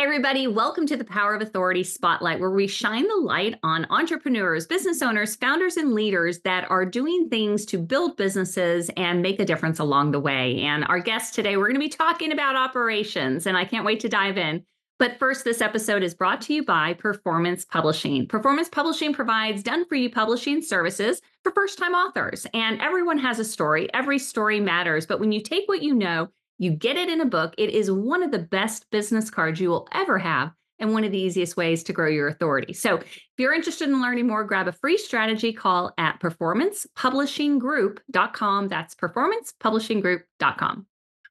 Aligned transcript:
Hey, 0.00 0.04
everybody, 0.04 0.46
welcome 0.46 0.86
to 0.86 0.96
the 0.96 1.04
Power 1.04 1.34
of 1.34 1.42
Authority 1.42 1.84
Spotlight, 1.84 2.40
where 2.40 2.48
we 2.48 2.66
shine 2.66 3.06
the 3.06 3.16
light 3.16 3.56
on 3.62 3.86
entrepreneurs, 3.90 4.66
business 4.66 5.02
owners, 5.02 5.36
founders, 5.36 5.76
and 5.76 5.92
leaders 5.92 6.38
that 6.40 6.64
are 6.70 6.86
doing 6.86 7.28
things 7.28 7.66
to 7.66 7.76
build 7.76 8.16
businesses 8.16 8.90
and 8.96 9.20
make 9.20 9.38
a 9.40 9.44
difference 9.44 9.78
along 9.78 10.12
the 10.12 10.18
way. 10.18 10.62
And 10.62 10.86
our 10.86 11.00
guest 11.00 11.34
today, 11.34 11.58
we're 11.58 11.66
going 11.66 11.74
to 11.74 11.80
be 11.80 11.90
talking 11.90 12.32
about 12.32 12.56
operations, 12.56 13.46
and 13.46 13.58
I 13.58 13.66
can't 13.66 13.84
wait 13.84 14.00
to 14.00 14.08
dive 14.08 14.38
in. 14.38 14.64
But 14.98 15.18
first, 15.18 15.44
this 15.44 15.60
episode 15.60 16.02
is 16.02 16.14
brought 16.14 16.40
to 16.42 16.54
you 16.54 16.64
by 16.64 16.94
Performance 16.94 17.66
Publishing. 17.66 18.26
Performance 18.26 18.70
Publishing 18.70 19.12
provides 19.12 19.62
done 19.62 19.84
for 19.84 19.96
you 19.96 20.08
publishing 20.08 20.62
services 20.62 21.20
for 21.42 21.52
first 21.52 21.78
time 21.78 21.92
authors. 21.92 22.46
And 22.54 22.80
everyone 22.80 23.18
has 23.18 23.38
a 23.38 23.44
story, 23.44 23.92
every 23.92 24.18
story 24.18 24.60
matters. 24.60 25.04
But 25.04 25.20
when 25.20 25.30
you 25.30 25.42
take 25.42 25.68
what 25.68 25.82
you 25.82 25.92
know, 25.92 26.30
you 26.60 26.70
get 26.70 26.96
it 26.98 27.08
in 27.08 27.22
a 27.22 27.26
book, 27.26 27.54
it 27.56 27.70
is 27.70 27.90
one 27.90 28.22
of 28.22 28.30
the 28.30 28.38
best 28.38 28.84
business 28.90 29.30
cards 29.30 29.58
you 29.58 29.70
will 29.70 29.88
ever 29.92 30.18
have 30.18 30.52
and 30.78 30.92
one 30.92 31.04
of 31.04 31.12
the 31.12 31.18
easiest 31.18 31.56
ways 31.56 31.82
to 31.84 31.94
grow 31.94 32.08
your 32.08 32.28
authority. 32.28 32.74
So, 32.74 32.96
if 32.96 33.22
you're 33.38 33.54
interested 33.54 33.88
in 33.88 34.02
learning 34.02 34.26
more, 34.26 34.44
grab 34.44 34.68
a 34.68 34.72
free 34.72 34.98
strategy 34.98 35.54
call 35.54 35.94
at 35.96 36.20
performancepublishinggroup.com. 36.20 38.68
That's 38.68 38.94
performancepublishinggroup.com. 38.94 40.86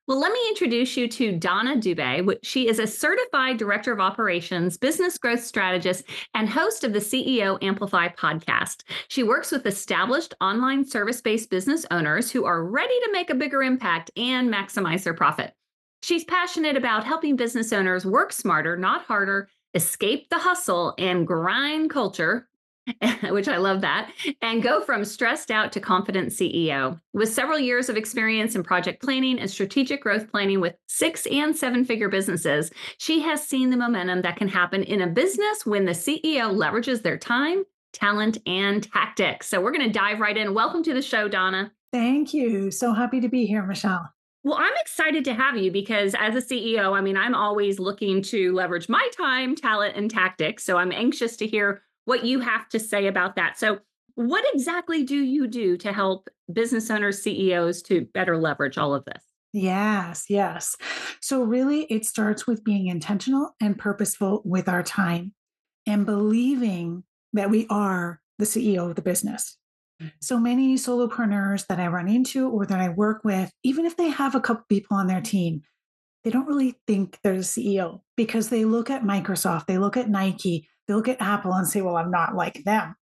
Well, 0.10 0.20
let 0.20 0.34
me 0.34 0.44
introduce 0.50 0.98
you 0.98 1.08
to 1.08 1.34
Donna 1.34 1.76
Dubé. 1.76 2.40
She 2.42 2.68
is 2.68 2.80
a 2.80 2.88
certified 2.88 3.58
director 3.58 3.92
of 3.92 4.00
operations, 4.00 4.76
business 4.76 5.20
growth 5.20 5.44
strategist, 5.44 6.04
and 6.34 6.50
host 6.50 6.84
of 6.84 6.94
the 6.94 7.00
CEO 7.00 7.64
Amplify 7.64 8.08
podcast. 8.08 8.82
She 9.10 9.22
works 9.22 9.52
with 9.52 9.68
established 9.68 10.34
online 10.42 10.84
service 10.84 11.22
based 11.22 11.52
business 11.52 11.86
owners 11.92 12.32
who 12.32 12.46
are 12.46 12.66
ready 12.66 13.00
to 13.02 13.12
make 13.12 13.30
a 13.30 13.36
bigger 13.36 13.62
impact 13.62 14.10
and 14.18 14.52
maximize 14.52 15.04
their 15.04 15.14
profit. 15.14 15.54
She's 16.02 16.24
passionate 16.24 16.76
about 16.76 17.04
helping 17.04 17.36
business 17.36 17.72
owners 17.72 18.04
work 18.04 18.34
smarter, 18.34 18.76
not 18.76 19.04
harder, 19.04 19.48
escape 19.76 20.28
the 20.30 20.40
hustle 20.40 20.96
and 20.98 21.28
grind 21.28 21.92
culture 21.92 22.49
which 23.30 23.48
I 23.48 23.58
love 23.58 23.82
that, 23.82 24.12
and 24.42 24.64
go 24.64 24.82
from 24.82 25.06
stressed 25.06 25.52
out 25.52 25.72
to 25.74 25.80
confident 25.80 26.30
CEO. 26.30 27.00
With 27.14 27.34
several 27.34 27.60
years 27.60 27.90
of 27.90 27.98
experience 27.98 28.56
in 28.56 28.64
project 28.64 29.02
planning 29.02 29.40
and 29.40 29.50
strategic 29.50 30.02
growth 30.02 30.32
planning 30.32 30.60
with 30.60 30.76
six 30.88 31.26
and 31.28 31.56
seven 31.56 31.86
figure 31.86 32.10
businesses, 32.10 32.72
she 32.98 33.22
has 33.22 33.46
seen 33.46 33.70
the 33.70 33.78
momentum 33.78 34.22
that 34.22 34.38
can 34.38 34.48
happen 34.48 34.84
in 34.84 35.02
a 35.02 35.08
business 35.08 35.66
when 35.66 35.86
the 35.86 35.92
CEO 35.92 36.54
leverages 36.54 37.02
their 37.02 37.18
time, 37.18 37.64
talent, 37.94 38.38
and 38.46 38.92
tactics. 38.92 39.48
So 39.48 39.62
we're 39.62 39.72
going 39.72 39.88
to 39.88 40.00
dive 40.00 40.20
right 40.20 40.38
in. 40.38 40.54
Welcome 40.54 40.84
to 40.84 40.94
the 40.94 41.02
show, 41.02 41.28
Donna. 41.28 41.72
Thank 41.92 42.34
you. 42.34 42.72
So 42.72 42.94
happy 42.94 43.20
to 43.22 43.30
be 43.30 43.46
here, 43.46 43.64
Michelle. 43.64 44.10
Well, 44.44 44.58
I'm 44.58 44.74
excited 44.80 45.26
to 45.26 45.34
have 45.34 45.58
you 45.58 45.70
because 45.70 46.16
as 46.18 46.34
a 46.36 46.42
CEO, 46.42 46.98
I 46.98 47.02
mean, 47.02 47.18
I'm 47.18 47.36
always 47.36 47.78
looking 47.78 48.22
to 48.24 48.54
leverage 48.54 48.88
my 48.88 49.10
time, 49.18 49.54
talent, 49.54 49.98
and 49.98 50.10
tactics. 50.10 50.64
So 50.64 50.78
I'm 50.78 50.94
anxious 50.94 51.36
to 51.38 51.48
hear 51.48 51.82
what 52.10 52.26
you 52.26 52.40
have 52.40 52.68
to 52.70 52.80
say 52.80 53.06
about 53.06 53.36
that. 53.36 53.58
So, 53.58 53.80
what 54.16 54.44
exactly 54.54 55.04
do 55.04 55.16
you 55.16 55.48
do 55.48 55.78
to 55.78 55.94
help 55.94 56.28
business 56.52 56.90
owners, 56.90 57.22
CEOs 57.22 57.84
to 57.84 58.06
better 58.14 58.38
leverage 58.38 58.78
all 58.78 58.94
of 58.96 59.06
this? 59.06 59.24
Yes, 59.54 60.26
yes. 60.28 60.76
So, 61.22 61.44
really, 61.44 61.84
it 61.84 62.06
starts 62.06 62.48
with 62.48 62.64
being 62.64 62.88
intentional 62.88 63.56
and 63.62 63.78
purposeful 63.78 64.42
with 64.44 64.68
our 64.68 64.82
time 64.82 65.34
and 65.86 66.06
believing 66.06 67.04
that 67.34 67.52
we 67.52 67.68
are 67.70 68.20
the 68.40 68.46
CEO 68.46 68.90
of 68.90 68.96
the 68.96 69.04
business. 69.04 69.56
So 70.22 70.40
many 70.40 70.76
solopreneurs 70.76 71.68
that 71.68 71.80
I 71.80 71.88
run 71.88 72.08
into 72.08 72.50
or 72.50 72.66
that 72.66 72.80
I 72.80 72.90
work 72.90 73.24
with, 73.26 73.52
even 73.64 73.86
if 73.86 73.98
they 73.98 74.08
have 74.08 74.34
a 74.34 74.40
couple 74.40 74.64
people 74.70 74.96
on 74.96 75.08
their 75.08 75.22
team, 75.22 75.62
they 76.24 76.32
don't 76.32 76.48
really 76.48 76.76
think 76.88 77.20
they're 77.22 77.36
the 77.36 77.42
CEO 77.42 78.02
because 78.16 78.50
they 78.50 78.64
look 78.66 78.90
at 78.90 79.04
Microsoft, 79.04 79.66
they 79.66 79.78
look 79.78 79.98
at 79.98 80.10
Nike, 80.10 80.70
look 80.96 81.08
at 81.08 81.22
Apple 81.22 81.54
and 81.54 81.68
say, 81.68 81.82
well, 81.82 81.98
I'm 81.98 82.12
not 82.12 82.36
like 82.36 82.64
them. 82.64 82.96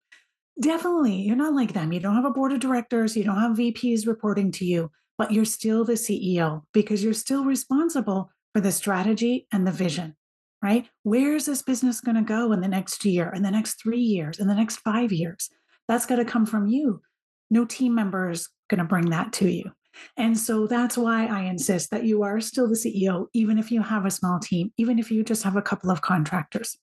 Definitely, 0.60 1.16
you're 1.16 1.36
not 1.36 1.54
like 1.54 1.74
them. 1.74 1.92
You 1.92 2.00
don't 2.00 2.16
have 2.16 2.26
a 2.26 2.32
board 2.32 2.54
of 2.54 2.60
directors, 2.60 3.16
you 3.16 3.24
don't 3.24 3.40
have 3.40 3.58
VPs 3.58 4.08
reporting 4.08 4.52
to 4.54 4.66
you, 4.66 4.92
but 5.18 5.32
you're 5.32 5.46
still 5.46 5.84
the 5.84 5.94
CEO 5.94 6.64
because 6.74 7.04
you're 7.04 7.14
still 7.14 7.44
responsible 7.44 8.32
for 8.54 8.62
the 8.62 8.72
strategy 8.72 9.48
and 9.52 9.68
the 9.68 9.72
vision, 9.72 10.16
right? 10.64 10.88
Where 11.04 11.36
is 11.36 11.46
this 11.46 11.62
business 11.62 12.00
going 12.00 12.16
to 12.16 12.22
go 12.22 12.54
in 12.54 12.62
the 12.62 12.68
next 12.70 13.04
year, 13.04 13.30
in 13.36 13.44
the 13.44 13.52
next 13.52 13.82
three 13.82 14.00
years, 14.00 14.40
in 14.40 14.48
the 14.48 14.56
next 14.56 14.78
five 14.78 15.12
years? 15.12 15.50
That's 15.88 16.06
got 16.06 16.16
to 16.18 16.26
come 16.26 16.46
from 16.46 16.68
you. 16.68 17.02
No 17.50 17.66
team 17.66 17.94
member 17.94 18.30
is 18.30 18.50
going 18.70 18.80
to 18.80 18.86
bring 18.86 19.10
that 19.10 19.34
to 19.34 19.52
you. 19.52 19.72
And 20.18 20.38
so 20.38 20.68
that's 20.68 20.98
why 20.98 21.26
I 21.26 21.42
insist 21.42 21.92
that 21.92 22.06
you 22.06 22.24
are 22.24 22.42
still 22.42 22.68
the 22.68 22.76
CEO, 22.76 23.28
even 23.34 23.58
if 23.58 23.72
you 23.72 23.82
have 23.82 24.06
a 24.06 24.12
small 24.12 24.40
team, 24.40 24.72
even 24.78 25.00
if 25.00 25.12
you 25.12 25.24
just 25.24 25.44
have 25.44 25.56
a 25.56 25.62
couple 25.62 25.90
of 25.90 26.02
contractors. 26.02 26.78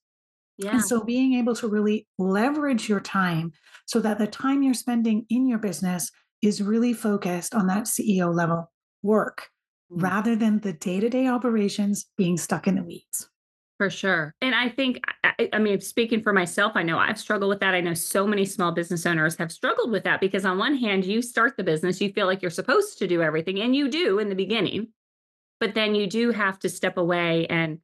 Yeah. 0.63 0.73
And 0.73 0.85
so 0.85 1.03
being 1.03 1.35
able 1.35 1.55
to 1.57 1.69
really 1.69 2.07
leverage 2.19 2.89
your 2.89 3.01
time 3.01 3.53
so 3.87 4.01
that 4.01 4.19
the 4.19 4.27
time 4.27 4.63
you're 4.63 4.75
spending 4.75 5.27
in 5.29 5.47
your 5.47 5.59
business 5.59 6.11
is 6.43 6.63
really 6.63 6.93
focused 6.93 7.55
on 7.55 7.67
that 7.69 7.85
CEO 7.85 8.35
level 8.35 8.71
work 9.03 9.49
mm-hmm. 9.93 10.03
rather 10.03 10.37
than 10.37 10.61
the 10.61 10.73
day 10.73 11.01
to 11.01 11.09
day 11.09 11.27
operations 11.27 12.07
being 12.17 12.37
stuck 12.37 12.67
in 12.67 12.77
the 12.77 12.83
weeds. 12.83 13.29
For 13.79 13.91
sure. 13.91 14.35
And 14.41 14.55
I 14.55 14.69
think, 14.69 15.01
I, 15.25 15.49
I, 15.53 15.59
mean, 15.59 15.81
speaking 15.81 16.23
for 16.23 16.33
myself, 16.33 16.73
I 16.77 16.85
know 16.85 16.99
I've 16.99 17.19
struggled 17.19 17.49
with 17.49 17.59
that. 17.61 17.75
I 17.75 17.81
know 17.81 17.95
so 17.95 18.29
many 18.29 18.45
small 18.45 18.71
business 18.71 19.05
owners 19.07 19.37
have 19.39 19.51
struggled 19.51 19.91
with 19.91 20.05
that 20.05 20.21
because, 20.21 20.45
on 20.45 20.57
one 20.57 20.77
hand, 20.77 21.05
you 21.05 21.21
start 21.21 21.57
the 21.57 21.65
business, 21.65 22.01
you 22.01 22.13
feel 22.13 22.27
like 22.27 22.43
you're 22.43 22.51
supposed 22.51 22.99
to 22.99 23.09
do 23.09 23.23
everything, 23.23 23.61
and 23.61 23.75
you 23.75 23.89
do 23.89 24.21
in 24.21 24.29
the 24.29 24.37
beginning. 24.37 24.89
But 25.59 25.75
then 25.75 25.97
you 25.97 26.07
do 26.07 26.31
have 26.31 26.61
to 26.61 26.69
step 26.69 26.97
away 26.97 27.47
and 27.49 27.81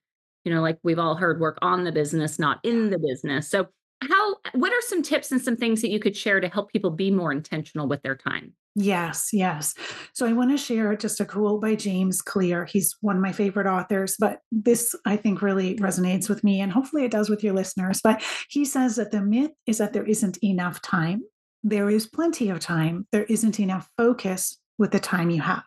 you 0.48 0.54
know, 0.54 0.62
like 0.62 0.78
we've 0.82 0.98
all 0.98 1.14
heard, 1.14 1.40
work 1.40 1.58
on 1.60 1.84
the 1.84 1.92
business, 1.92 2.38
not 2.38 2.58
in 2.62 2.88
the 2.88 2.98
business. 2.98 3.50
So, 3.50 3.66
how, 4.00 4.36
what 4.54 4.72
are 4.72 4.80
some 4.80 5.02
tips 5.02 5.30
and 5.30 5.42
some 5.42 5.56
things 5.56 5.82
that 5.82 5.90
you 5.90 5.98
could 5.98 6.16
share 6.16 6.40
to 6.40 6.48
help 6.48 6.72
people 6.72 6.90
be 6.90 7.10
more 7.10 7.32
intentional 7.32 7.86
with 7.86 8.00
their 8.02 8.16
time? 8.16 8.54
Yes, 8.74 9.30
yes. 9.32 9.74
So 10.14 10.24
I 10.24 10.32
want 10.32 10.52
to 10.52 10.56
share 10.56 10.96
just 10.96 11.20
a 11.20 11.26
quote 11.26 11.60
by 11.60 11.74
James 11.74 12.22
Clear. 12.22 12.64
He's 12.64 12.96
one 13.02 13.16
of 13.16 13.22
my 13.22 13.32
favorite 13.32 13.66
authors, 13.66 14.16
but 14.18 14.38
this 14.52 14.94
I 15.04 15.16
think 15.16 15.42
really 15.42 15.76
resonates 15.76 16.30
with 16.30 16.44
me 16.44 16.60
and 16.60 16.72
hopefully 16.72 17.04
it 17.04 17.10
does 17.10 17.28
with 17.28 17.44
your 17.44 17.54
listeners. 17.54 18.00
But 18.02 18.22
he 18.48 18.64
says 18.64 18.96
that 18.96 19.10
the 19.10 19.20
myth 19.20 19.50
is 19.66 19.78
that 19.78 19.92
there 19.92 20.06
isn't 20.06 20.38
enough 20.44 20.80
time. 20.80 21.22
There 21.62 21.90
is 21.90 22.06
plenty 22.06 22.48
of 22.48 22.60
time. 22.60 23.06
There 23.10 23.24
isn't 23.24 23.60
enough 23.60 23.90
focus 23.96 24.58
with 24.78 24.92
the 24.92 25.00
time 25.00 25.28
you 25.28 25.42
have. 25.42 25.64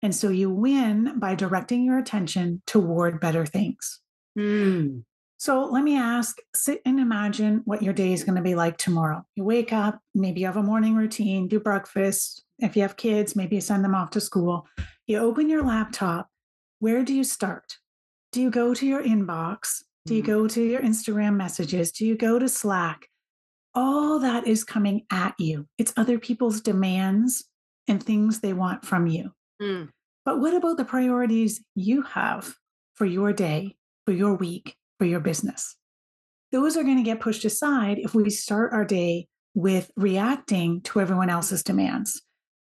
And 0.00 0.14
so 0.14 0.30
you 0.30 0.48
win 0.48 1.18
by 1.18 1.34
directing 1.34 1.84
your 1.84 1.98
attention 1.98 2.62
toward 2.66 3.20
better 3.20 3.44
things. 3.44 4.00
Mm. 4.38 5.02
So 5.38 5.64
let 5.66 5.84
me 5.84 5.96
ask 5.96 6.38
sit 6.54 6.80
and 6.84 6.98
imagine 6.98 7.62
what 7.64 7.82
your 7.82 7.92
day 7.92 8.12
is 8.12 8.24
going 8.24 8.36
to 8.36 8.42
be 8.42 8.54
like 8.54 8.76
tomorrow. 8.76 9.24
You 9.36 9.44
wake 9.44 9.72
up, 9.72 10.00
maybe 10.14 10.40
you 10.40 10.46
have 10.46 10.56
a 10.56 10.62
morning 10.62 10.96
routine, 10.96 11.46
do 11.46 11.60
breakfast. 11.60 12.44
If 12.58 12.76
you 12.76 12.82
have 12.82 12.96
kids, 12.96 13.36
maybe 13.36 13.56
you 13.56 13.60
send 13.60 13.84
them 13.84 13.94
off 13.94 14.10
to 14.10 14.20
school. 14.20 14.66
You 15.06 15.18
open 15.18 15.48
your 15.48 15.62
laptop. 15.62 16.28
Where 16.80 17.04
do 17.04 17.14
you 17.14 17.24
start? 17.24 17.76
Do 18.32 18.40
you 18.40 18.50
go 18.50 18.74
to 18.74 18.86
your 18.86 19.02
inbox? 19.02 19.82
Do 20.06 20.14
you 20.14 20.22
mm. 20.22 20.26
go 20.26 20.48
to 20.48 20.62
your 20.62 20.80
Instagram 20.80 21.36
messages? 21.36 21.92
Do 21.92 22.04
you 22.04 22.16
go 22.16 22.38
to 22.38 22.48
Slack? 22.48 23.08
All 23.74 24.18
that 24.18 24.46
is 24.46 24.64
coming 24.64 25.06
at 25.10 25.34
you. 25.38 25.66
It's 25.78 25.92
other 25.96 26.18
people's 26.18 26.60
demands 26.60 27.44
and 27.86 28.02
things 28.02 28.40
they 28.40 28.52
want 28.52 28.84
from 28.84 29.06
you. 29.06 29.32
Mm. 29.62 29.88
But 30.24 30.40
what 30.40 30.54
about 30.54 30.76
the 30.76 30.84
priorities 30.84 31.64
you 31.74 32.02
have 32.02 32.54
for 32.96 33.06
your 33.06 33.32
day 33.32 33.77
for 34.08 34.12
your 34.12 34.32
week, 34.32 34.74
for 34.98 35.04
your 35.04 35.20
business. 35.20 35.76
Those 36.50 36.78
are 36.78 36.82
going 36.82 36.96
to 36.96 37.02
get 37.02 37.20
pushed 37.20 37.44
aside 37.44 37.98
if 37.98 38.14
we 38.14 38.30
start 38.30 38.72
our 38.72 38.86
day 38.86 39.26
with 39.52 39.90
reacting 39.98 40.80
to 40.84 41.02
everyone 41.02 41.28
else's 41.28 41.62
demands. 41.62 42.22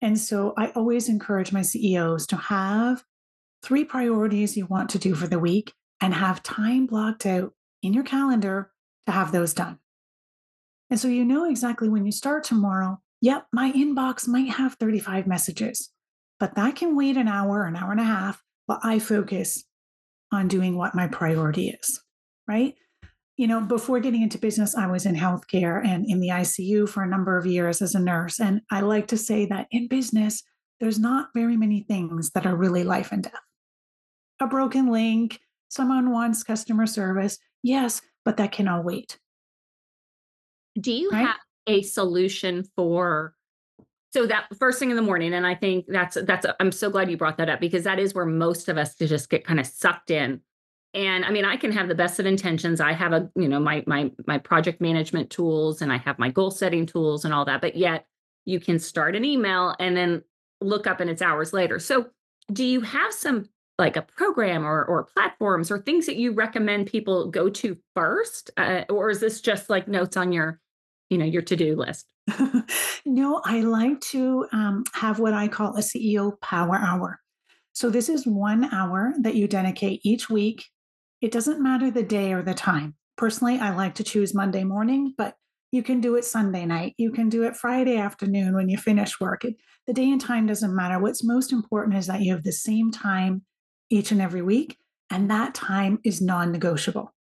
And 0.01 0.19
so 0.19 0.55
I 0.57 0.69
always 0.69 1.11
encourage 1.11 1.53
my 1.53 1.61
CEOs 1.61 2.27
to 2.29 2.37
have 2.37 3.05
three 3.63 3.85
priorities 3.85 4.57
you 4.57 4.65
want 4.65 4.89
to 4.89 4.99
do 4.99 5.15
for 5.15 5.27
the 5.27 5.39
week 5.39 5.75
and 6.01 6.15
have 6.15 6.43
time 6.43 6.87
blocked 6.87 7.27
out 7.27 7.53
in 7.83 7.93
your 7.93 8.05
calendar 8.05 8.71
to 9.05 9.13
have 9.13 9.31
those 9.31 9.53
done. 9.53 9.79
And 10.89 10.99
so 10.99 11.07
you 11.07 11.27
know 11.27 11.45
exactly 11.45 11.91
when 11.91 12.07
you 12.07 12.13
start 12.13 12.45
tomorrow, 12.45 12.99
yep, 13.21 13.45
my 13.53 13.73
inbox 13.73 14.27
might 14.27 14.53
have 14.53 14.77
35 14.81 15.27
messages, 15.27 15.91
but 16.41 16.55
that 16.55 16.77
can 16.77 16.97
wait 16.97 17.19
an 17.19 17.29
hour, 17.29 17.67
an 17.67 17.77
hour 17.77 17.91
and 17.91 18.01
a 18.01 18.05
half 18.05 18.43
while 18.65 18.81
I 18.83 18.99
focus 19.01 19.66
on 20.33 20.49
doing 20.49 20.77
what 20.77 20.95
my 20.95 21.07
priority 21.07 21.71
is, 21.71 22.03
right? 22.49 22.75
You 23.37 23.47
know, 23.47 23.61
before 23.61 24.01
getting 24.01 24.23
into 24.23 24.39
business, 24.39 24.75
I 24.75 24.87
was 24.87 25.05
in 25.07 25.15
healthcare 25.15 25.85
and 25.87 26.07
in 26.09 26.21
the 26.21 26.29
ICU 26.29 26.89
for 26.89 27.03
a 27.03 27.09
number 27.09 27.37
of 27.37 27.47
years 27.47 27.83
as 27.83 27.95
a 27.95 28.01
nurse. 28.01 28.41
And 28.41 28.63
I 28.71 28.81
like 28.81 29.09
to 29.09 29.17
say 29.19 29.47
that 29.47 29.67
in 29.71 29.89
business, 29.89 30.43
there's 30.81 30.99
not 30.99 31.29
very 31.35 31.57
many 31.57 31.83
things 31.83 32.31
that 32.31 32.47
are 32.47 32.57
really 32.57 32.83
life 32.83 33.13
and 33.13 33.23
death. 33.23 33.33
A 34.41 34.47
broken 34.47 34.91
link, 34.91 35.39
someone 35.69 36.11
wants 36.11 36.43
customer 36.43 36.87
service, 36.87 37.39
yes, 37.63 38.01
but 38.25 38.39
that 38.39 38.53
can 38.53 38.69
all 38.69 38.83
wait. 38.83 39.19
Do 40.81 40.93
you 40.93 41.11
Right? 41.11 41.27
have 41.27 41.37
a 41.67 41.83
solution 41.83 42.65
for 42.75 43.35
so 44.17 44.25
that 44.25 44.47
first 44.59 44.79
thing 44.79 44.89
in 44.89 44.97
the 44.97 45.03
morning, 45.03 45.35
and 45.35 45.47
I 45.47 45.55
think 45.55 45.85
that's 45.89 46.17
that's 46.23 46.47
I'm 46.59 46.73
so 46.73 46.89
glad 46.89 47.11
you 47.11 47.19
brought 47.19 47.37
that 47.37 47.51
up 47.51 47.61
because 47.61 47.85
that 47.85 47.99
is 47.99 48.15
where 48.15 48.25
most 48.25 48.71
of 48.71 48.79
us 48.79 48.95
just 48.95 49.29
get 49.29 49.45
kind 49.45 49.61
of 49.61 49.67
sucked 49.67 50.11
in. 50.11 50.41
And 50.95 51.23
I 51.23 51.31
mean, 51.31 51.45
I 51.45 51.59
can 51.59 51.71
have 51.73 51.87
the 51.87 51.95
best 51.95 52.19
of 52.19 52.25
intentions. 52.25 52.81
I 52.81 52.95
have 52.95 53.13
a, 53.13 53.31
you 53.37 53.47
know, 53.47 53.61
my 53.61 53.85
my 53.87 54.11
my 54.27 54.39
project 54.39 54.81
management 54.81 55.29
tools 55.29 55.83
and 55.83 55.93
I 55.93 55.99
have 55.99 56.19
my 56.19 56.31
goal 56.31 56.51
setting 56.51 56.87
tools 56.87 57.27
and 57.27 57.35
all 57.35 57.45
that, 57.45 57.61
but 57.61 57.77
yet 57.77 58.07
you 58.47 58.59
can 58.59 58.79
start 58.79 59.17
an 59.17 59.25
email 59.27 59.77
and 59.79 59.95
then 59.95 60.23
look 60.63 60.87
up 60.87 61.01
and 61.01 61.11
it's 61.11 61.21
hours 61.21 61.53
later. 61.53 61.79
So, 61.79 62.07
do 62.51 62.65
you 62.65 62.81
have 62.81 63.13
some 63.13 63.51
like 63.79 63.99
a 63.99 64.03
program 64.03 64.65
or 64.65 64.83
or 64.83 65.05
platforms 65.05 65.71
or 65.71 65.79
things 65.79 66.07
that 66.07 66.17
you 66.17 66.33
recommend 66.33 66.87
people 66.87 67.31
go 67.31 67.51
to 67.51 67.77
first, 67.95 68.51
uh, 68.57 68.85
or 68.89 69.11
is 69.11 69.21
this 69.21 69.43
just 69.43 69.69
like 69.69 69.89
notes 69.89 70.17
on 70.17 70.33
your 70.33 70.59
you 71.11 71.19
know, 71.19 71.25
your 71.25 71.43
to-do 71.43 71.77
list. 71.77 72.13
no, 73.07 73.41
I 73.45 73.61
like 73.61 74.01
to 74.13 74.47
um, 74.53 74.85
have 74.95 75.19
what 75.19 75.35
I 75.35 75.49
call 75.49 75.77
a 75.77 75.81
CEO 75.81 76.41
power 76.41 76.77
hour. 76.77 77.21
So, 77.73 77.91
this 77.91 78.09
is 78.09 78.27
one 78.27 78.73
hour 78.73 79.15
that 79.21 79.35
you 79.35 79.47
dedicate 79.47 80.01
each 80.03 80.29
week. 80.29 80.65
It 81.21 81.31
doesn't 81.31 81.63
matter 81.63 81.91
the 81.91 82.03
day 82.03 82.33
or 82.33 82.43
the 82.43 82.55
time. 82.55 82.95
Personally, 83.17 83.59
I 83.59 83.75
like 83.75 83.95
to 83.97 84.05
choose 84.05 84.35
Monday 84.35 84.65
morning, 84.65 85.15
but 85.17 85.35
you 85.73 85.83
can 85.83 86.01
do 86.01 86.17
it 86.17 86.25
Sunday 86.25 86.65
night. 86.65 86.95
You 86.97 87.11
can 87.13 87.29
do 87.29 87.43
it 87.45 87.57
Friday 87.57 87.97
afternoon 87.97 88.55
when 88.55 88.69
you 88.69 88.79
finish 88.79 89.21
work. 89.21 89.45
It, 89.45 89.57
the 89.87 89.93
day 89.93 90.11
and 90.11 90.21
time 90.21 90.47
doesn't 90.47 90.75
matter. 90.75 90.99
What's 90.99 91.25
most 91.25 91.53
important 91.53 91.97
is 91.97 92.07
that 92.07 92.23
you 92.23 92.33
have 92.33 92.45
the 92.45 92.53
same 92.53 92.91
time 92.91 93.43
each 93.91 94.11
and 94.11 94.21
every 94.21 94.43
week, 94.43 94.79
and 95.11 95.31
that 95.31 95.55
time 95.55 96.01
is 96.03 96.21
non 96.21 96.51
negotiable. 96.51 97.15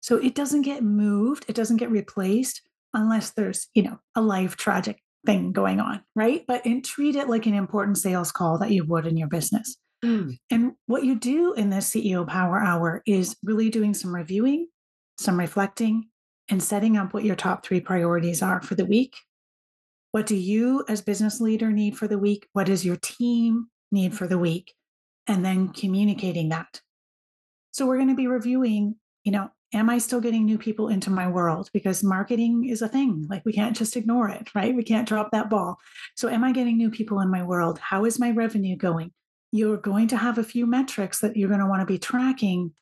So, 0.00 0.16
it 0.16 0.34
doesn't 0.34 0.62
get 0.62 0.82
moved, 0.82 1.44
it 1.48 1.54
doesn't 1.54 1.76
get 1.76 1.90
replaced 1.90 2.62
unless 2.94 3.30
there's, 3.30 3.68
you 3.74 3.82
know, 3.82 3.98
a 4.14 4.20
life 4.20 4.56
tragic 4.56 5.00
thing 5.26 5.52
going 5.52 5.80
on, 5.80 6.02
right? 6.14 6.44
But 6.46 6.64
and 6.64 6.84
treat 6.84 7.16
it 7.16 7.28
like 7.28 7.46
an 7.46 7.54
important 7.54 7.98
sales 7.98 8.32
call 8.32 8.58
that 8.58 8.70
you 8.70 8.84
would 8.84 9.06
in 9.06 9.16
your 9.16 9.28
business. 9.28 9.76
Mm. 10.04 10.38
And 10.50 10.72
what 10.86 11.04
you 11.04 11.18
do 11.18 11.54
in 11.54 11.70
this 11.70 11.90
CEO 11.90 12.26
Power 12.26 12.60
Hour 12.60 13.02
is 13.06 13.36
really 13.42 13.68
doing 13.68 13.94
some 13.94 14.14
reviewing, 14.14 14.68
some 15.18 15.38
reflecting, 15.38 16.08
and 16.48 16.62
setting 16.62 16.96
up 16.96 17.12
what 17.12 17.24
your 17.24 17.36
top 17.36 17.64
three 17.64 17.80
priorities 17.80 18.42
are 18.42 18.62
for 18.62 18.74
the 18.74 18.86
week. 18.86 19.16
What 20.12 20.26
do 20.26 20.36
you, 20.36 20.84
as 20.88 21.02
business 21.02 21.40
leader, 21.40 21.70
need 21.70 21.98
for 21.98 22.08
the 22.08 22.18
week? 22.18 22.48
What 22.52 22.66
does 22.66 22.84
your 22.84 22.96
team 22.96 23.66
need 23.92 24.14
for 24.14 24.26
the 24.26 24.38
week? 24.38 24.72
And 25.26 25.44
then 25.44 25.68
communicating 25.68 26.48
that. 26.48 26.80
So 27.72 27.86
we're 27.86 27.96
going 27.96 28.08
to 28.08 28.14
be 28.14 28.26
reviewing, 28.26 28.96
you 29.24 29.32
know, 29.32 29.50
am 29.74 29.90
I 29.90 29.98
still 29.98 30.20
getting 30.20 30.44
new 30.44 30.58
people 30.58 30.88
into 30.88 31.10
my 31.10 31.28
world? 31.28 31.70
Because 31.72 32.02
marketing 32.02 32.68
is 32.68 32.82
a 32.82 32.88
thing. 32.88 33.26
Like 33.28 33.44
we 33.44 33.52
can't 33.52 33.76
just 33.76 33.96
ignore 33.96 34.28
it, 34.28 34.54
right? 34.54 34.74
We 34.74 34.82
can't 34.82 35.08
drop 35.08 35.30
that 35.32 35.50
ball. 35.50 35.78
So, 36.16 36.28
am 36.28 36.44
I 36.44 36.52
getting 36.52 36.76
new 36.76 36.90
people 36.90 37.20
in 37.20 37.30
my 37.30 37.42
world? 37.42 37.78
How 37.78 38.04
is 38.04 38.18
my 38.18 38.30
revenue 38.30 38.76
going? 38.76 39.12
You're 39.52 39.78
going 39.78 40.08
to 40.08 40.16
have 40.16 40.38
a 40.38 40.44
few 40.44 40.66
metrics 40.66 41.20
that 41.20 41.36
you're 41.36 41.48
going 41.48 41.60
to 41.60 41.66
want 41.66 41.80
to 41.80 41.86
be 41.86 41.98
tracking 41.98 42.72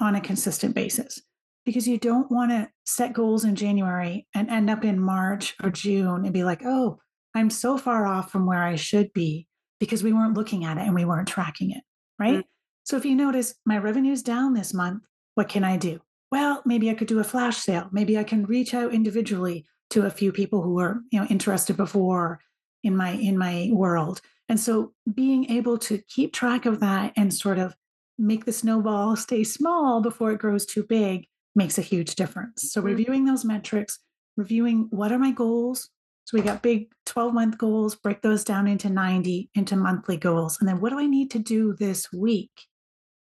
on 0.00 0.14
a 0.14 0.20
consistent 0.20 0.74
basis 0.74 1.20
because 1.64 1.88
you 1.88 1.98
don't 1.98 2.30
want 2.30 2.50
to 2.50 2.68
set 2.84 3.12
goals 3.12 3.44
in 3.44 3.56
January 3.56 4.26
and 4.34 4.50
end 4.50 4.68
up 4.68 4.84
in 4.84 5.00
March 5.00 5.54
or 5.62 5.70
June 5.70 6.24
and 6.24 6.32
be 6.32 6.44
like, 6.44 6.62
oh, 6.64 6.98
I'm 7.34 7.50
so 7.50 7.78
far 7.78 8.06
off 8.06 8.30
from 8.30 8.46
where 8.46 8.62
I 8.62 8.76
should 8.76 9.12
be 9.12 9.48
because 9.80 10.02
we 10.02 10.12
weren't 10.12 10.36
looking 10.36 10.64
at 10.64 10.78
it 10.78 10.82
and 10.82 10.94
we 10.94 11.04
weren't 11.04 11.28
tracking 11.28 11.70
it, 11.70 11.82
right? 12.18 12.34
Mm-hmm. 12.34 12.48
So 12.84 12.96
if 12.96 13.04
you 13.04 13.14
notice 13.14 13.54
my 13.64 13.78
revenue's 13.78 14.22
down 14.22 14.54
this 14.54 14.74
month, 14.74 15.02
what 15.34 15.48
can 15.48 15.64
I 15.64 15.76
do? 15.76 16.00
Well, 16.34 16.62
maybe 16.64 16.90
I 16.90 16.94
could 16.94 17.06
do 17.06 17.20
a 17.20 17.24
flash 17.24 17.58
sale. 17.58 17.88
Maybe 17.92 18.18
I 18.18 18.24
can 18.24 18.44
reach 18.44 18.74
out 18.74 18.92
individually 18.92 19.66
to 19.90 20.04
a 20.04 20.10
few 20.10 20.32
people 20.32 20.62
who 20.62 20.80
are, 20.80 21.00
you 21.12 21.20
know, 21.20 21.26
interested 21.26 21.76
before 21.76 22.40
in 22.82 22.96
my 22.96 23.10
in 23.10 23.38
my 23.38 23.68
world. 23.70 24.20
And 24.48 24.58
so 24.58 24.94
being 25.14 25.48
able 25.48 25.78
to 25.78 25.98
keep 26.08 26.32
track 26.32 26.66
of 26.66 26.80
that 26.80 27.12
and 27.16 27.32
sort 27.32 27.60
of 27.60 27.76
make 28.18 28.46
the 28.46 28.52
snowball 28.52 29.14
stay 29.26 29.44
small 29.44 30.00
before 30.00 30.32
it 30.32 30.40
grows 30.40 30.66
too 30.66 30.82
big 30.82 31.28
makes 31.54 31.78
a 31.78 31.82
huge 31.82 32.16
difference. 32.16 32.72
So 32.72 32.80
mm-hmm. 32.80 32.88
reviewing 32.88 33.24
those 33.26 33.44
metrics, 33.44 34.00
reviewing 34.36 34.88
what 34.90 35.12
are 35.12 35.20
my 35.20 35.30
goals? 35.30 35.88
So 36.24 36.36
we 36.36 36.42
got 36.42 36.64
big 36.64 36.88
12 37.06 37.32
month 37.32 37.58
goals, 37.58 37.94
break 37.94 38.22
those 38.22 38.42
down 38.42 38.66
into 38.66 38.90
90 38.90 39.50
into 39.54 39.76
monthly 39.76 40.16
goals. 40.16 40.58
And 40.58 40.68
then 40.68 40.80
what 40.80 40.90
do 40.90 40.98
I 40.98 41.06
need 41.06 41.30
to 41.30 41.38
do 41.38 41.74
this 41.78 42.12
week 42.12 42.50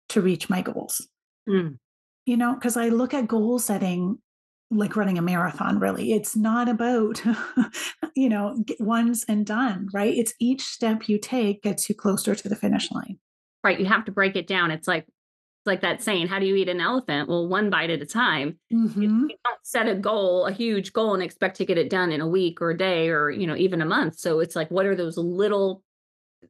to 0.09 0.21
reach 0.21 0.51
my 0.51 0.62
goals? 0.62 1.06
Mm. 1.49 1.79
You 2.29 2.37
know, 2.37 2.53
because 2.53 2.77
I 2.77 2.91
look 2.91 3.15
at 3.15 3.27
goal 3.27 3.59
setting 3.59 4.19
like 4.71 4.97
running 4.97 5.17
a 5.17 5.23
marathon, 5.23 5.79
really. 5.79 6.13
It's 6.13 6.37
not 6.37 6.69
about, 6.69 7.23
you 8.15 8.29
know, 8.29 8.63
once 8.79 9.25
and 9.25 9.47
done, 9.47 9.89
right? 9.95 10.15
It's 10.15 10.35
each 10.39 10.61
step 10.61 11.09
you 11.09 11.19
take 11.19 11.63
gets 11.63 11.89
you 11.89 11.95
closer 11.95 12.35
to 12.35 12.49
the 12.51 12.55
finish 12.55 12.93
line. 12.93 13.19
Right. 13.65 13.81
You 13.81 13.87
have 13.87 14.05
to 14.05 14.13
break 14.13 14.37
it 14.37 14.47
down. 14.47 14.71
It's 14.71 14.87
like, 14.87 15.05
it's 15.05 15.67
like 15.67 15.81
that 15.81 16.03
saying, 16.03 16.27
how 16.27 16.39
do 16.39 16.45
you 16.45 16.55
eat 16.55 16.69
an 16.69 16.83
elephant? 16.83 17.31
Well, 17.31 17.49
one 17.49 17.71
bite 17.71 17.89
at 17.89 18.03
a 18.03 18.07
time. 18.07 18.59
Mm-hmm. 18.71 19.03
You, 19.03 19.09
you 19.31 19.37
don't 19.47 19.59
set 19.63 19.89
a 19.89 19.95
goal, 19.95 20.45
a 20.45 20.53
huge 20.53 20.93
goal, 20.93 21.15
and 21.15 21.23
expect 21.23 21.57
to 21.57 21.65
get 21.65 21.79
it 21.79 21.89
done 21.89 22.13
in 22.13 22.21
a 22.21 22.29
week 22.29 22.61
or 22.61 22.73
a 22.73 22.77
day 22.77 23.09
or, 23.09 23.31
you 23.31 23.47
know, 23.47 23.57
even 23.57 23.81
a 23.81 23.87
month. 23.87 24.19
So 24.19 24.41
it's 24.41 24.55
like, 24.55 24.71
what 24.71 24.85
are 24.85 24.95
those 24.95 25.17
little, 25.17 25.83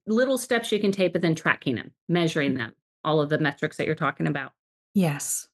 little 0.08 0.38
steps 0.38 0.72
you 0.72 0.80
can 0.80 0.90
take, 0.90 1.12
but 1.12 1.22
then 1.22 1.36
tracking 1.36 1.76
them, 1.76 1.92
measuring 2.08 2.54
them, 2.54 2.72
all 3.04 3.20
of 3.20 3.28
the 3.28 3.38
metrics 3.38 3.76
that 3.76 3.86
you're 3.86 3.94
talking 3.94 4.26
about? 4.26 4.50
Yes. 4.92 5.46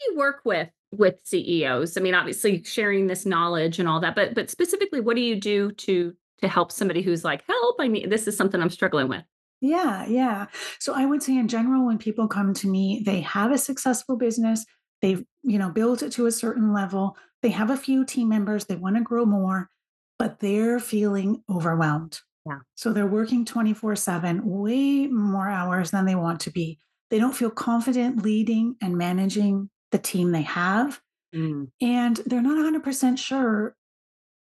Do 0.00 0.12
you 0.12 0.18
work 0.18 0.40
with 0.44 0.68
with 0.90 1.20
CEOs? 1.24 1.96
I 1.96 2.00
mean, 2.00 2.14
obviously 2.14 2.62
sharing 2.62 3.06
this 3.06 3.26
knowledge 3.26 3.78
and 3.78 3.88
all 3.88 4.00
that, 4.00 4.14
but 4.14 4.34
but 4.34 4.50
specifically, 4.50 5.00
what 5.00 5.16
do 5.16 5.22
you 5.22 5.36
do 5.36 5.72
to 5.72 6.14
to 6.40 6.48
help 6.48 6.70
somebody 6.70 7.02
who's 7.02 7.24
like, 7.24 7.44
help, 7.46 7.76
I 7.80 7.88
need 7.88 8.10
this 8.10 8.26
is 8.28 8.36
something 8.36 8.60
I'm 8.60 8.70
struggling 8.70 9.08
with? 9.08 9.24
Yeah, 9.60 10.06
yeah. 10.06 10.46
So 10.78 10.94
I 10.94 11.04
would 11.04 11.22
say 11.22 11.36
in 11.36 11.48
general, 11.48 11.86
when 11.86 11.98
people 11.98 12.28
come 12.28 12.54
to 12.54 12.68
me, 12.68 13.02
they 13.04 13.20
have 13.22 13.50
a 13.50 13.58
successful 13.58 14.16
business, 14.16 14.64
they've, 15.02 15.24
you 15.42 15.58
know, 15.58 15.70
built 15.70 16.02
it 16.02 16.12
to 16.12 16.26
a 16.26 16.32
certain 16.32 16.72
level, 16.72 17.16
they 17.42 17.50
have 17.50 17.70
a 17.70 17.76
few 17.76 18.04
team 18.04 18.28
members, 18.28 18.66
they 18.66 18.76
want 18.76 18.96
to 18.96 19.02
grow 19.02 19.24
more, 19.24 19.68
but 20.16 20.38
they're 20.38 20.78
feeling 20.78 21.42
overwhelmed. 21.50 22.20
Yeah. 22.46 22.58
So 22.76 22.92
they're 22.92 23.06
working 23.06 23.44
24/7, 23.44 24.42
way 24.44 25.08
more 25.08 25.48
hours 25.48 25.90
than 25.90 26.06
they 26.06 26.14
want 26.14 26.40
to 26.42 26.52
be. 26.52 26.78
They 27.10 27.18
don't 27.18 27.34
feel 27.34 27.50
confident 27.50 28.22
leading 28.22 28.76
and 28.80 28.96
managing 28.96 29.70
the 29.92 29.98
team 29.98 30.32
they 30.32 30.42
have. 30.42 31.00
Mm. 31.34 31.68
And 31.80 32.16
they're 32.26 32.42
not 32.42 32.56
100% 32.56 33.18
sure, 33.18 33.76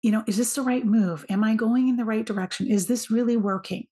you 0.02 0.10
know, 0.10 0.22
is 0.26 0.36
this 0.36 0.54
the 0.54 0.62
right 0.62 0.84
move? 0.84 1.24
Am 1.28 1.44
I 1.44 1.54
going 1.54 1.88
in 1.88 1.96
the 1.96 2.04
right 2.04 2.24
direction? 2.24 2.66
Is 2.66 2.86
this 2.86 3.10
really 3.10 3.36
working? 3.36 3.86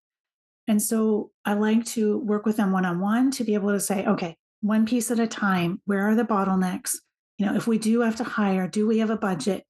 And 0.69 0.81
so 0.81 1.31
I 1.45 1.55
like 1.55 1.85
to 1.87 2.19
work 2.19 2.47
with 2.47 2.57
them 2.57 2.73
one 2.73 2.85
on 2.85 3.01
one 3.01 3.31
to 3.33 3.45
be 3.45 3.55
able 3.55 3.71
to 3.71 3.81
say, 3.81 4.07
okay, 4.07 4.37
one 4.61 4.87
piece 4.87 5.11
at 5.11 5.19
a 5.19 5.27
time, 5.27 5.81
where 5.87 6.09
are 6.09 6.15
the 6.15 6.25
bottlenecks? 6.25 6.93
You 7.39 7.47
know, 7.47 7.57
if 7.57 7.67
we 7.67 7.79
do 7.79 8.01
have 8.03 8.17
to 8.17 8.25
hire, 8.25 8.69
do 8.69 8.87
we 8.87 8.99
have 8.99 9.11
a 9.11 9.17
budget? 9.17 9.65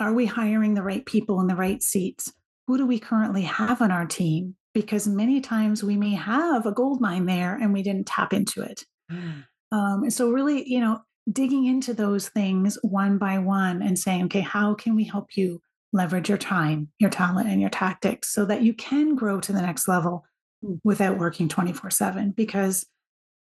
Are 0.00 0.12
we 0.12 0.26
hiring 0.26 0.74
the 0.74 0.82
right 0.82 1.06
people 1.06 1.40
in 1.40 1.46
the 1.46 1.56
right 1.56 1.82
seats? 1.82 2.32
Who 2.66 2.76
do 2.76 2.86
we 2.86 2.98
currently 2.98 3.42
have 3.42 3.80
on 3.80 3.90
our 3.90 4.04
team? 4.04 4.56
because 4.74 5.06
many 5.06 5.40
times 5.40 5.82
we 5.82 5.96
may 5.96 6.14
have 6.14 6.66
a 6.66 6.72
gold 6.72 7.00
mine 7.00 7.26
there 7.26 7.54
and 7.54 7.72
we 7.72 7.82
didn't 7.82 8.06
tap 8.06 8.32
into 8.32 8.60
it. 8.60 8.84
Mm. 9.10 9.44
Um, 9.72 10.10
so, 10.10 10.30
really, 10.30 10.68
you 10.68 10.80
know, 10.80 10.98
digging 11.30 11.66
into 11.66 11.94
those 11.94 12.28
things 12.28 12.78
one 12.82 13.18
by 13.18 13.38
one 13.38 13.82
and 13.82 13.98
saying, 13.98 14.24
okay, 14.24 14.40
how 14.40 14.74
can 14.74 14.94
we 14.94 15.04
help 15.04 15.36
you 15.36 15.60
leverage 15.92 16.28
your 16.28 16.38
time, 16.38 16.88
your 16.98 17.10
talent, 17.10 17.48
and 17.48 17.60
your 17.60 17.70
tactics 17.70 18.32
so 18.32 18.44
that 18.44 18.62
you 18.62 18.74
can 18.74 19.14
grow 19.14 19.40
to 19.40 19.52
the 19.52 19.62
next 19.62 19.88
level 19.88 20.24
mm. 20.64 20.78
without 20.84 21.18
working 21.18 21.48
24 21.48 21.90
7? 21.90 22.32
Because 22.32 22.86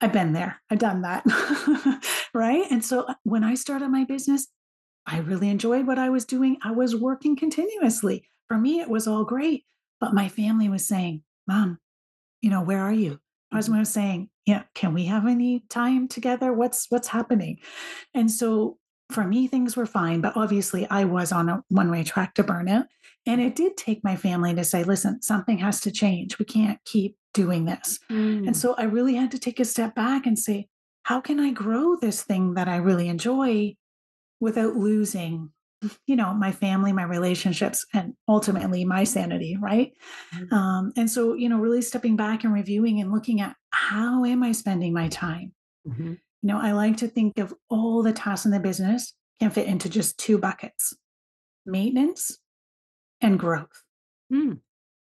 I've 0.02 0.14
been 0.14 0.34
there, 0.34 0.62
I've 0.70 0.80
done 0.80 1.02
that. 1.02 1.24
right. 2.34 2.66
And 2.70 2.84
so, 2.84 3.02
uh, 3.02 3.16
when 3.24 3.44
I 3.44 3.56
started 3.56 3.90
my 3.90 4.04
business, 4.04 4.48
I 5.06 5.20
really 5.20 5.50
enjoyed 5.50 5.88
what 5.88 6.00
I 6.00 6.10
was 6.10 6.26
doing. 6.26 6.58
I 6.64 6.72
was 6.72 6.96
working 6.96 7.36
continuously. 7.36 8.28
For 8.48 8.58
me, 8.58 8.80
it 8.80 8.90
was 8.90 9.08
all 9.08 9.24
great. 9.24 9.64
But 10.00 10.14
my 10.14 10.30
family 10.30 10.70
was 10.70 10.88
saying, 10.88 11.24
Mom, 11.48 11.80
you 12.42 12.50
know, 12.50 12.62
where 12.62 12.82
are 12.82 12.94
you? 12.94 13.20
I 13.52 13.60
mm-hmm. 13.60 13.80
was 13.80 13.90
saying, 13.90 14.30
Yeah, 14.48 14.64
can 14.74 14.94
we 14.94 15.06
have 15.06 15.28
any 15.28 15.66
time 15.70 16.08
together? 16.08 16.54
What's 16.54 16.88
what's 16.90 17.10
happening? 17.10 17.60
And 18.14 18.32
so 18.32 18.78
for 19.12 19.26
me, 19.26 19.48
things 19.48 19.76
were 19.76 19.86
fine, 19.86 20.22
but 20.22 20.38
obviously 20.38 20.88
I 20.90 21.04
was 21.04 21.32
on 21.32 21.50
a 21.50 21.64
one-way 21.68 22.04
track 22.04 22.34
to 22.36 22.44
burnout. 22.44 22.86
And 23.26 23.42
it 23.42 23.56
did 23.56 23.76
take 23.76 24.04
my 24.06 24.16
family 24.16 24.56
to 24.56 24.64
say, 24.64 24.86
listen, 24.86 25.22
something 25.22 25.58
has 25.58 25.82
to 25.82 25.92
change. 25.92 26.40
We 26.40 26.46
can't 26.46 26.80
keep 26.86 27.18
doing 27.34 27.66
this. 27.66 28.00
Mm. 28.10 28.48
And 28.48 28.56
so 28.56 28.74
I 28.78 28.84
really 28.84 29.16
had 29.16 29.32
to 29.32 29.40
take 29.40 29.60
a 29.60 29.66
step 29.66 29.94
back 29.96 30.26
and 30.26 30.40
say, 30.40 30.68
how 31.04 31.20
can 31.20 31.40
I 31.40 31.52
grow 31.52 31.98
this 31.98 32.24
thing 32.24 32.54
that 32.54 32.70
I 32.70 32.78
really 32.78 33.10
enjoy 33.10 33.76
without 34.40 34.78
losing, 34.78 35.52
you 36.08 36.16
know, 36.16 36.34
my 36.34 36.52
family, 36.52 36.92
my 36.92 37.04
relationships, 37.04 37.86
and 37.94 38.14
ultimately 38.28 38.84
my 38.86 39.04
sanity, 39.04 39.58
right? 39.62 39.92
Mm. 40.34 40.52
Um, 40.54 40.92
and 40.98 41.10
so, 41.10 41.34
you 41.36 41.50
know, 41.50 41.60
really 41.60 41.82
stepping 41.82 42.16
back 42.16 42.44
and 42.44 42.54
reviewing 42.54 43.00
and 43.00 43.12
looking 43.12 43.42
at 43.42 43.56
how 43.72 44.26
am 44.26 44.44
I 44.44 44.52
spending 44.54 44.94
my 44.94 45.08
time? 45.08 45.54
Mhm. 45.88 46.20
You 46.42 46.48
know, 46.48 46.60
I 46.60 46.72
like 46.72 46.98
to 46.98 47.08
think 47.08 47.38
of 47.40 47.54
all 47.70 48.04
the 48.04 48.14
tasks 48.14 48.46
in 48.46 48.52
the 48.52 48.60
business 48.60 49.14
can 49.40 49.52
fit 49.52 49.68
into 49.68 49.90
just 49.90 50.18
two 50.18 50.38
buckets 50.38 50.94
maintenance 51.66 52.40
and 53.22 53.38
growth. 53.38 53.84
Mm. 54.32 54.62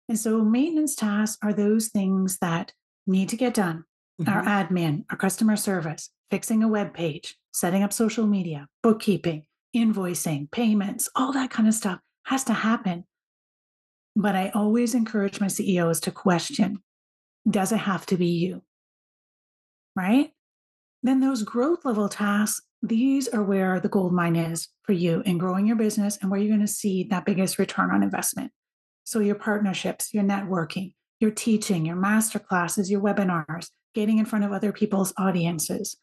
And 0.09 0.19
so, 0.19 0.43
maintenance 0.45 0.95
tasks 0.95 1.38
are 1.43 1.52
those 1.52 1.88
things 1.88 2.38
that 2.38 2.73
need 3.07 3.28
to 3.31 3.37
get 3.37 3.54
done 3.54 3.85
our 4.26 4.43
Mhm. 4.43 4.69
admin, 4.69 5.04
our 5.11 5.16
customer 5.16 5.57
service, 5.57 6.11
fixing 6.31 6.62
a 6.62 6.69
web 6.69 6.95
page, 6.95 7.37
setting 7.52 7.83
up 7.83 7.93
social 7.93 8.26
media, 8.26 8.69
bookkeeping, 8.83 9.45
invoicing, 9.75 10.50
payments, 10.50 11.09
all 11.14 11.33
that 11.33 11.50
kind 11.50 11.69
of 11.69 11.75
stuff 11.75 12.00
has 12.25 12.45
to 12.45 12.52
happen. 12.52 13.04
But 14.16 14.37
I 14.37 14.50
always 14.54 14.95
encourage 14.95 15.40
my 15.40 15.49
CEOs 15.49 16.00
to 16.00 16.11
question 16.11 16.83
does 17.49 17.73
it 17.73 17.78
have 17.78 18.07
to 18.07 18.16
be 18.16 18.26
you? 18.26 18.62
Right? 19.95 20.31
Then 21.02 21.21
those 21.21 21.43
growth 21.43 21.85
level 21.85 22.09
tasks, 22.09 22.64
these 22.83 23.28
are 23.28 23.43
where 23.43 23.81
the 23.81 23.88
gold 23.88 24.14
mine 24.14 24.37
is 24.37 24.69
for 24.83 24.93
you 24.93 25.23
in 25.26 25.37
growing 25.37 25.66
your 25.66 25.76
business 25.76 26.19
and 26.21 26.31
where 26.31 26.40
you're 26.40 26.49
going 26.49 26.66
to 26.66 26.66
see 26.66 27.04
that 27.04 27.26
biggest 27.26 27.59
return 27.59 27.90
on 27.90 28.02
investment. 28.02 28.50
So, 29.04 29.21
your 29.21 29.35
partnerships, 29.35 30.14
your 30.14 30.25
networking, 30.25 30.95
your 31.21 31.31
teaching, 31.31 31.85
your 31.85 31.97
master 31.97 32.38
classes, 32.38 32.90
your 32.90 33.02
webinars, 33.02 33.69
getting 33.95 34.19
in 34.19 34.25
front 34.25 34.45
of 34.45 34.52
other 34.52 34.73
people's 34.73 35.12
audiences. 35.19 35.99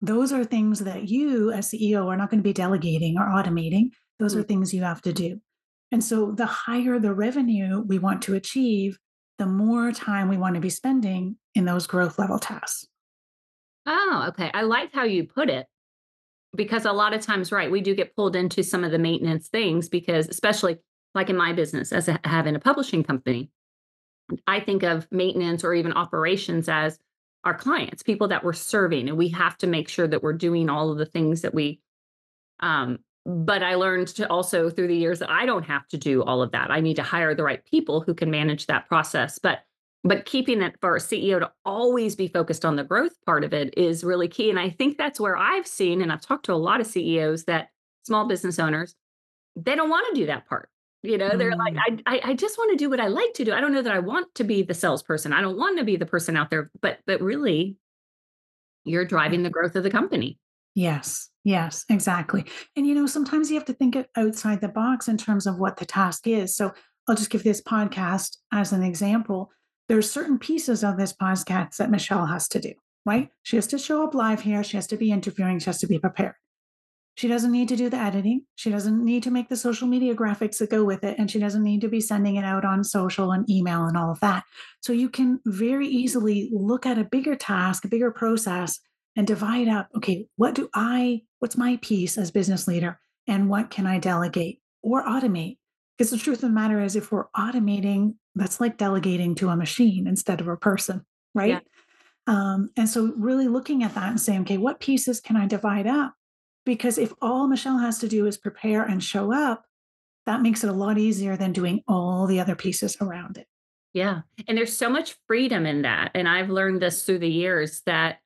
Those 0.00 0.32
are 0.32 0.44
things 0.44 0.80
that 0.80 1.08
you, 1.08 1.50
as 1.50 1.70
CEO, 1.70 2.06
are 2.06 2.16
not 2.16 2.30
going 2.30 2.40
to 2.40 2.48
be 2.48 2.52
delegating 2.52 3.18
or 3.18 3.26
automating. 3.26 3.90
Those 4.18 4.36
are 4.36 4.44
Mm. 4.44 4.48
things 4.48 4.74
you 4.74 4.82
have 4.82 5.02
to 5.02 5.12
do. 5.12 5.40
And 5.90 6.04
so, 6.04 6.32
the 6.32 6.46
higher 6.46 6.98
the 6.98 7.14
revenue 7.14 7.80
we 7.80 7.98
want 7.98 8.22
to 8.22 8.34
achieve, 8.34 8.98
the 9.38 9.46
more 9.46 9.92
time 9.92 10.28
we 10.28 10.36
want 10.36 10.54
to 10.54 10.60
be 10.60 10.70
spending 10.70 11.36
in 11.54 11.64
those 11.64 11.86
growth 11.86 12.18
level 12.18 12.38
tasks. 12.38 12.86
Oh, 13.86 14.26
okay. 14.28 14.50
I 14.52 14.62
like 14.62 14.92
how 14.92 15.04
you 15.04 15.24
put 15.26 15.48
it 15.48 15.66
because 16.54 16.84
a 16.84 16.92
lot 16.92 17.14
of 17.14 17.22
times, 17.22 17.50
right, 17.50 17.70
we 17.70 17.80
do 17.80 17.94
get 17.94 18.14
pulled 18.14 18.36
into 18.36 18.62
some 18.62 18.84
of 18.84 18.90
the 18.90 18.98
maintenance 18.98 19.48
things 19.48 19.88
because, 19.88 20.28
especially 20.28 20.78
like 21.14 21.30
in 21.30 21.36
my 21.36 21.52
business 21.52 21.92
as 21.92 22.08
a, 22.08 22.20
having 22.24 22.54
a 22.54 22.60
publishing 22.60 23.02
company, 23.02 23.50
I 24.46 24.60
think 24.60 24.82
of 24.82 25.06
maintenance 25.10 25.64
or 25.64 25.72
even 25.72 25.92
operations 25.94 26.68
as 26.68 26.98
our 27.48 27.54
clients, 27.54 28.02
people 28.02 28.28
that 28.28 28.44
we're 28.44 28.52
serving, 28.52 29.08
and 29.08 29.16
we 29.16 29.30
have 29.30 29.56
to 29.56 29.66
make 29.66 29.88
sure 29.88 30.06
that 30.06 30.22
we're 30.22 30.34
doing 30.34 30.68
all 30.68 30.90
of 30.90 30.98
the 30.98 31.06
things 31.06 31.40
that 31.40 31.54
we. 31.54 31.80
Um, 32.60 32.98
but 33.24 33.62
I 33.62 33.74
learned 33.74 34.08
to 34.08 34.28
also 34.28 34.68
through 34.68 34.88
the 34.88 34.96
years 34.96 35.18
that 35.20 35.30
I 35.30 35.46
don't 35.46 35.62
have 35.62 35.88
to 35.88 35.96
do 35.96 36.22
all 36.22 36.42
of 36.42 36.52
that. 36.52 36.70
I 36.70 36.80
need 36.80 36.96
to 36.96 37.02
hire 37.02 37.34
the 37.34 37.42
right 37.42 37.64
people 37.64 38.02
who 38.02 38.12
can 38.14 38.30
manage 38.30 38.66
that 38.66 38.86
process. 38.86 39.38
But 39.38 39.60
but 40.04 40.26
keeping 40.26 40.60
it 40.62 40.76
for 40.80 40.94
a 40.94 41.00
CEO 41.00 41.40
to 41.40 41.50
always 41.64 42.14
be 42.14 42.28
focused 42.28 42.64
on 42.66 42.76
the 42.76 42.84
growth 42.84 43.16
part 43.24 43.44
of 43.44 43.52
it 43.52 43.76
is 43.76 44.04
really 44.04 44.28
key. 44.28 44.50
And 44.50 44.58
I 44.58 44.68
think 44.70 44.96
that's 44.96 45.18
where 45.18 45.36
I've 45.36 45.66
seen, 45.66 46.02
and 46.02 46.12
I've 46.12 46.20
talked 46.20 46.44
to 46.46 46.52
a 46.52 46.54
lot 46.54 46.80
of 46.80 46.86
CEOs 46.86 47.44
that 47.44 47.70
small 48.04 48.28
business 48.28 48.58
owners, 48.58 48.94
they 49.56 49.74
don't 49.74 49.90
want 49.90 50.06
to 50.14 50.20
do 50.20 50.26
that 50.26 50.46
part. 50.46 50.68
You 51.02 51.16
know, 51.16 51.36
they're 51.36 51.54
like, 51.54 51.74
Mm, 51.74 52.02
I, 52.06 52.16
I, 52.16 52.20
I 52.30 52.34
just 52.34 52.58
want 52.58 52.70
to 52.72 52.76
do 52.76 52.90
what 52.90 53.00
I 53.00 53.06
like 53.06 53.32
to 53.34 53.44
do. 53.44 53.52
I 53.52 53.60
don't 53.60 53.72
know 53.72 53.82
that 53.82 53.92
I 53.92 54.00
want 54.00 54.34
to 54.34 54.44
be 54.44 54.62
the 54.62 54.74
salesperson. 54.74 55.32
I 55.32 55.40
don't 55.40 55.56
want 55.56 55.78
to 55.78 55.84
be 55.84 55.96
the 55.96 56.06
person 56.06 56.36
out 56.36 56.50
there, 56.50 56.70
but 56.80 56.98
but 57.06 57.20
really, 57.20 57.76
you're 58.84 59.04
driving 59.04 59.42
the 59.42 59.50
growth 59.50 59.76
of 59.76 59.84
the 59.84 59.90
company. 59.90 60.38
Yes, 60.74 61.28
yes, 61.44 61.84
exactly. 61.88 62.44
And 62.76 62.86
you 62.86 62.94
know, 62.94 63.06
sometimes 63.06 63.50
you 63.50 63.56
have 63.56 63.66
to 63.66 63.72
think 63.72 63.96
outside 64.16 64.60
the 64.60 64.68
box 64.68 65.08
in 65.08 65.16
terms 65.16 65.46
of 65.46 65.58
what 65.58 65.76
the 65.76 65.86
task 65.86 66.26
is. 66.26 66.56
So 66.56 66.72
I'll 67.08 67.16
just 67.16 67.30
give 67.30 67.44
this 67.44 67.62
podcast 67.62 68.36
as 68.52 68.72
an 68.72 68.82
example. 68.82 69.50
There's 69.88 70.10
certain 70.10 70.38
pieces 70.38 70.84
of 70.84 70.96
this 70.96 71.12
podcast 71.12 71.76
that 71.76 71.90
Michelle 71.90 72.26
has 72.26 72.48
to 72.48 72.60
do, 72.60 72.72
right? 73.06 73.28
She 73.42 73.56
has 73.56 73.66
to 73.68 73.78
show 73.78 74.04
up 74.04 74.14
live 74.14 74.42
here. 74.42 74.62
She 74.62 74.76
has 74.76 74.86
to 74.88 74.96
be 74.96 75.10
interviewing. 75.10 75.58
She 75.58 75.66
has 75.66 75.78
to 75.78 75.86
be 75.86 75.98
prepared. 75.98 76.34
She 77.18 77.26
doesn't 77.26 77.50
need 77.50 77.66
to 77.70 77.74
do 77.74 77.90
the 77.90 77.96
editing. 77.96 78.44
She 78.54 78.70
doesn't 78.70 79.04
need 79.04 79.24
to 79.24 79.32
make 79.32 79.48
the 79.48 79.56
social 79.56 79.88
media 79.88 80.14
graphics 80.14 80.58
that 80.58 80.70
go 80.70 80.84
with 80.84 81.02
it. 81.02 81.18
And 81.18 81.28
she 81.28 81.40
doesn't 81.40 81.64
need 81.64 81.80
to 81.80 81.88
be 81.88 82.00
sending 82.00 82.36
it 82.36 82.44
out 82.44 82.64
on 82.64 82.84
social 82.84 83.32
and 83.32 83.50
email 83.50 83.86
and 83.86 83.96
all 83.96 84.12
of 84.12 84.20
that. 84.20 84.44
So 84.82 84.92
you 84.92 85.08
can 85.08 85.40
very 85.44 85.88
easily 85.88 86.48
look 86.52 86.86
at 86.86 86.96
a 86.96 87.02
bigger 87.02 87.34
task, 87.34 87.84
a 87.84 87.88
bigger 87.88 88.12
process, 88.12 88.78
and 89.16 89.26
divide 89.26 89.66
up 89.66 89.88
okay, 89.96 90.28
what 90.36 90.54
do 90.54 90.68
I, 90.76 91.22
what's 91.40 91.56
my 91.56 91.80
piece 91.82 92.18
as 92.18 92.30
business 92.30 92.68
leader? 92.68 93.00
And 93.26 93.48
what 93.48 93.68
can 93.70 93.84
I 93.84 93.98
delegate 93.98 94.60
or 94.84 95.04
automate? 95.04 95.58
Because 95.96 96.12
the 96.12 96.18
truth 96.18 96.44
of 96.44 96.50
the 96.50 96.54
matter 96.54 96.80
is, 96.80 96.94
if 96.94 97.10
we're 97.10 97.26
automating, 97.36 98.14
that's 98.36 98.60
like 98.60 98.78
delegating 98.78 99.34
to 99.34 99.48
a 99.48 99.56
machine 99.56 100.06
instead 100.06 100.40
of 100.40 100.46
a 100.46 100.56
person, 100.56 101.04
Yeah. 101.34 101.40
right? 101.42 101.62
Um, 102.28 102.68
and 102.76 102.88
so, 102.88 103.12
really 103.16 103.48
looking 103.48 103.82
at 103.82 103.96
that 103.96 104.08
and 104.08 104.20
saying, 104.20 104.42
okay, 104.42 104.58
what 104.58 104.78
pieces 104.78 105.20
can 105.20 105.36
I 105.36 105.48
divide 105.48 105.88
up? 105.88 106.14
Because 106.68 106.98
if 106.98 107.14
all 107.22 107.48
Michelle 107.48 107.78
has 107.78 107.98
to 108.00 108.08
do 108.08 108.26
is 108.26 108.36
prepare 108.36 108.82
and 108.82 109.02
show 109.02 109.32
up, 109.32 109.64
that 110.26 110.42
makes 110.42 110.62
it 110.62 110.68
a 110.68 110.74
lot 110.74 110.98
easier 110.98 111.34
than 111.34 111.52
doing 111.54 111.82
all 111.88 112.26
the 112.26 112.40
other 112.40 112.54
pieces 112.54 112.94
around 113.00 113.38
it. 113.38 113.46
Yeah. 113.94 114.20
And 114.46 114.58
there's 114.58 114.76
so 114.76 114.90
much 114.90 115.16
freedom 115.26 115.64
in 115.64 115.80
that. 115.82 116.10
And 116.14 116.28
I've 116.28 116.50
learned 116.50 116.82
this 116.82 117.04
through 117.04 117.20
the 117.20 117.30
years 117.30 117.80
that, 117.86 118.18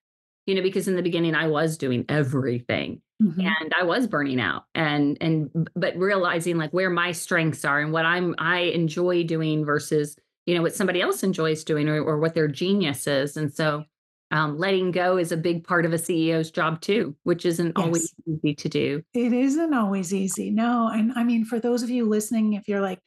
you 0.47 0.57
know, 0.57 0.63
because 0.63 0.89
in 0.89 0.97
the 0.97 1.03
beginning 1.03 1.37
I 1.37 1.47
was 1.47 1.79
doing 1.79 2.05
everything 2.09 3.01
Mhm. 3.23 3.45
and 3.45 3.73
I 3.81 3.85
was 3.85 4.09
burning 4.09 4.41
out 4.41 4.65
and 4.75 5.17
and 5.21 5.69
but 5.77 5.97
realizing 5.97 6.57
like 6.59 6.73
where 6.73 6.91
my 6.91 7.13
strengths 7.13 7.65
are 7.65 7.79
and 7.79 7.93
what 7.93 8.05
I'm 8.05 8.35
I 8.39 8.63
enjoy 8.75 9.23
doing 9.23 9.65
versus, 9.65 10.17
you 10.47 10.57
know, 10.57 10.63
what 10.63 10.75
somebody 10.75 11.01
else 11.01 11.23
enjoys 11.23 11.63
doing 11.63 11.89
or, 11.89 12.03
or 12.03 12.19
what 12.19 12.35
their 12.35 12.49
genius 12.49 13.07
is. 13.07 13.37
And 13.37 13.55
so 13.55 13.85
um, 14.33 14.57
letting 14.59 14.91
go 14.91 15.19
is 15.19 15.31
a 15.31 15.37
big 15.37 15.63
part 15.63 15.85
of 15.85 15.93
a 15.93 15.99
CEO's 15.99 16.51
job 16.51 16.81
too, 16.81 17.15
which 17.23 17.45
isn't 17.45 17.77
always 17.77 18.15
easy 18.27 18.55
to 18.55 18.69
do. 18.69 19.03
It 19.13 19.33
isn't 19.33 19.75
always 19.75 20.15
easy. 20.15 20.51
No. 20.51 20.89
And 20.89 21.13
I 21.15 21.23
mean, 21.23 21.45
for 21.45 21.61
those 21.61 21.83
of 21.83 21.91
you 21.91 22.09
listening, 22.09 22.55
if 22.55 22.67
you're 22.67 22.81
like, 22.81 22.99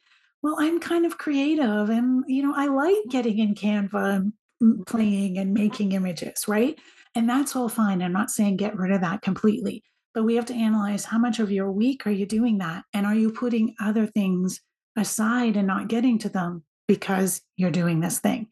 well, 0.42 0.56
I'm 0.60 0.78
kind 0.78 1.04
of 1.04 1.18
creative 1.18 1.90
and, 1.90 2.24
you 2.28 2.44
know, 2.44 2.54
I 2.56 2.66
like 2.66 2.96
getting 3.10 3.40
in 3.40 3.56
Canva 3.56 4.30
and 4.60 4.86
playing 4.86 5.38
and 5.38 5.52
making 5.52 5.92
images, 5.92 6.46
right? 6.46 6.78
And 7.16 7.28
that's 7.28 7.56
all 7.56 7.68
fine. 7.68 8.02
I'm 8.02 8.12
not 8.12 8.30
saying 8.30 8.56
get 8.56 8.76
rid 8.76 8.92
of 8.92 9.00
that 9.00 9.22
completely, 9.22 9.82
but 10.14 10.22
we 10.22 10.36
have 10.36 10.46
to 10.46 10.54
analyze 10.54 11.04
how 11.04 11.18
much 11.18 11.40
of 11.40 11.50
your 11.50 11.72
week 11.72 12.06
are 12.06 12.12
you 12.12 12.26
doing 12.26 12.58
that? 12.58 12.84
And 12.94 13.04
are 13.04 13.14
you 13.16 13.32
putting 13.32 13.74
other 13.80 14.06
things 14.06 14.60
aside 14.96 15.56
and 15.56 15.66
not 15.66 15.88
getting 15.88 16.18
to 16.20 16.28
them 16.28 16.62
because 16.86 17.42
you're 17.56 17.72
doing 17.72 17.98
this 17.98 18.20
thing? 18.20 18.46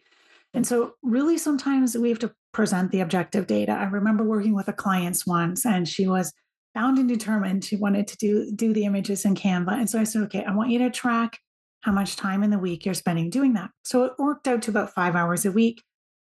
And 0.55 0.67
so, 0.67 0.95
really, 1.03 1.37
sometimes 1.37 1.97
we 1.99 2.09
have 2.11 2.21
to 2.21 2.33
present 2.53 2.93
the 2.93 3.01
objective 3.01 3.47
data. 3.47 3.73
I 3.73 3.85
remember 3.85 4.25
working 4.25 4.55
with 4.55 4.69
a 4.69 4.73
client 4.73 5.23
once, 5.27 5.67
and 5.67 5.89
she 5.89 6.07
was 6.07 6.33
bound 6.75 6.99
and 6.99 7.09
determined. 7.09 7.65
She 7.65 7.77
wanted 7.77 8.07
to 8.09 8.17
do 8.17 8.53
do 8.55 8.73
the 8.73 8.85
images 8.85 9.25
in 9.25 9.35
Canva, 9.35 9.73
and 9.73 9.91
so 9.91 10.01
I 10.01 10.05
said, 10.05 10.23
"Okay, 10.23 10.45
I 10.45 10.55
want 10.55 10.71
you 10.71 10.79
to 10.81 10.91
track 10.91 11.39
how 11.83 11.93
much 11.93 12.17
time 12.17 12.43
in 12.43 12.51
the 12.51 12.59
week 12.59 12.85
you're 12.85 12.95
spending 12.95 13.31
doing 13.31 13.55
that." 13.55 13.71
So 13.85 14.05
it 14.05 14.13
worked 14.19 14.49
out 14.49 14.63
to 14.63 14.71
about 14.71 14.95
five 14.95 15.15
hours 15.17 15.45
a 15.45 15.53
week. 15.53 15.83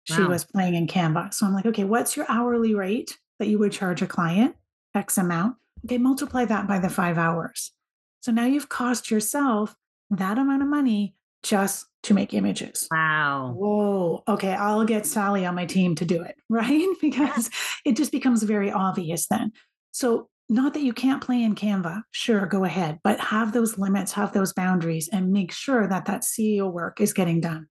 She 0.04 0.22
Wow. 0.22 0.30
was 0.30 0.44
playing 0.44 0.74
in 0.74 0.86
Canva. 0.86 1.32
So 1.34 1.46
I'm 1.46 1.52
like, 1.54 1.66
"Okay, 1.66 1.84
what's 1.84 2.16
your 2.16 2.26
hourly 2.28 2.74
rate 2.74 3.18
that 3.38 3.48
you 3.48 3.58
would 3.58 3.72
charge 3.72 4.00
a 4.02 4.06
client? 4.06 4.56
X 4.94 5.18
amount. 5.18 5.56
Okay, 5.84 5.98
multiply 5.98 6.44
that 6.46 6.66
by 6.66 6.78
the 6.78 6.88
five 6.88 7.18
hours. 7.18 7.72
So 8.20 8.32
now 8.32 8.44
you've 8.46 8.68
cost 8.70 9.10
yourself 9.10 9.76
that 10.10 10.38
amount 10.38 10.62
of 10.62 10.68
money 10.68 11.14
just 11.44 11.86
to 12.04 12.14
make 12.14 12.34
images." 12.34 12.88
Wow. 12.90 13.54
Whoa. 13.56 14.24
Okay. 14.26 14.52
I'll 14.52 14.84
get 14.84 15.06
Sally 15.06 15.46
on 15.46 15.54
my 15.54 15.66
team 15.66 15.94
to 15.96 16.04
do 16.04 16.22
it, 16.22 16.34
right? 16.48 16.70
Yeah. 16.70 16.94
Because 17.00 17.50
it 17.84 17.96
just 17.96 18.10
becomes 18.10 18.42
very 18.42 18.72
obvious 18.72 19.26
then. 19.26 19.52
So, 19.92 20.28
not 20.48 20.74
that 20.74 20.82
you 20.82 20.92
can't 20.92 21.22
play 21.22 21.42
in 21.42 21.54
Canva, 21.54 22.02
sure, 22.10 22.44
go 22.46 22.64
ahead, 22.64 22.98
but 23.02 23.18
have 23.18 23.52
those 23.52 23.78
limits, 23.78 24.12
have 24.12 24.32
those 24.32 24.52
boundaries, 24.52 25.08
and 25.08 25.32
make 25.32 25.52
sure 25.52 25.86
that 25.86 26.04
that 26.04 26.22
CEO 26.22 26.70
work 26.70 27.00
is 27.00 27.14
getting 27.14 27.40
done. 27.40 27.66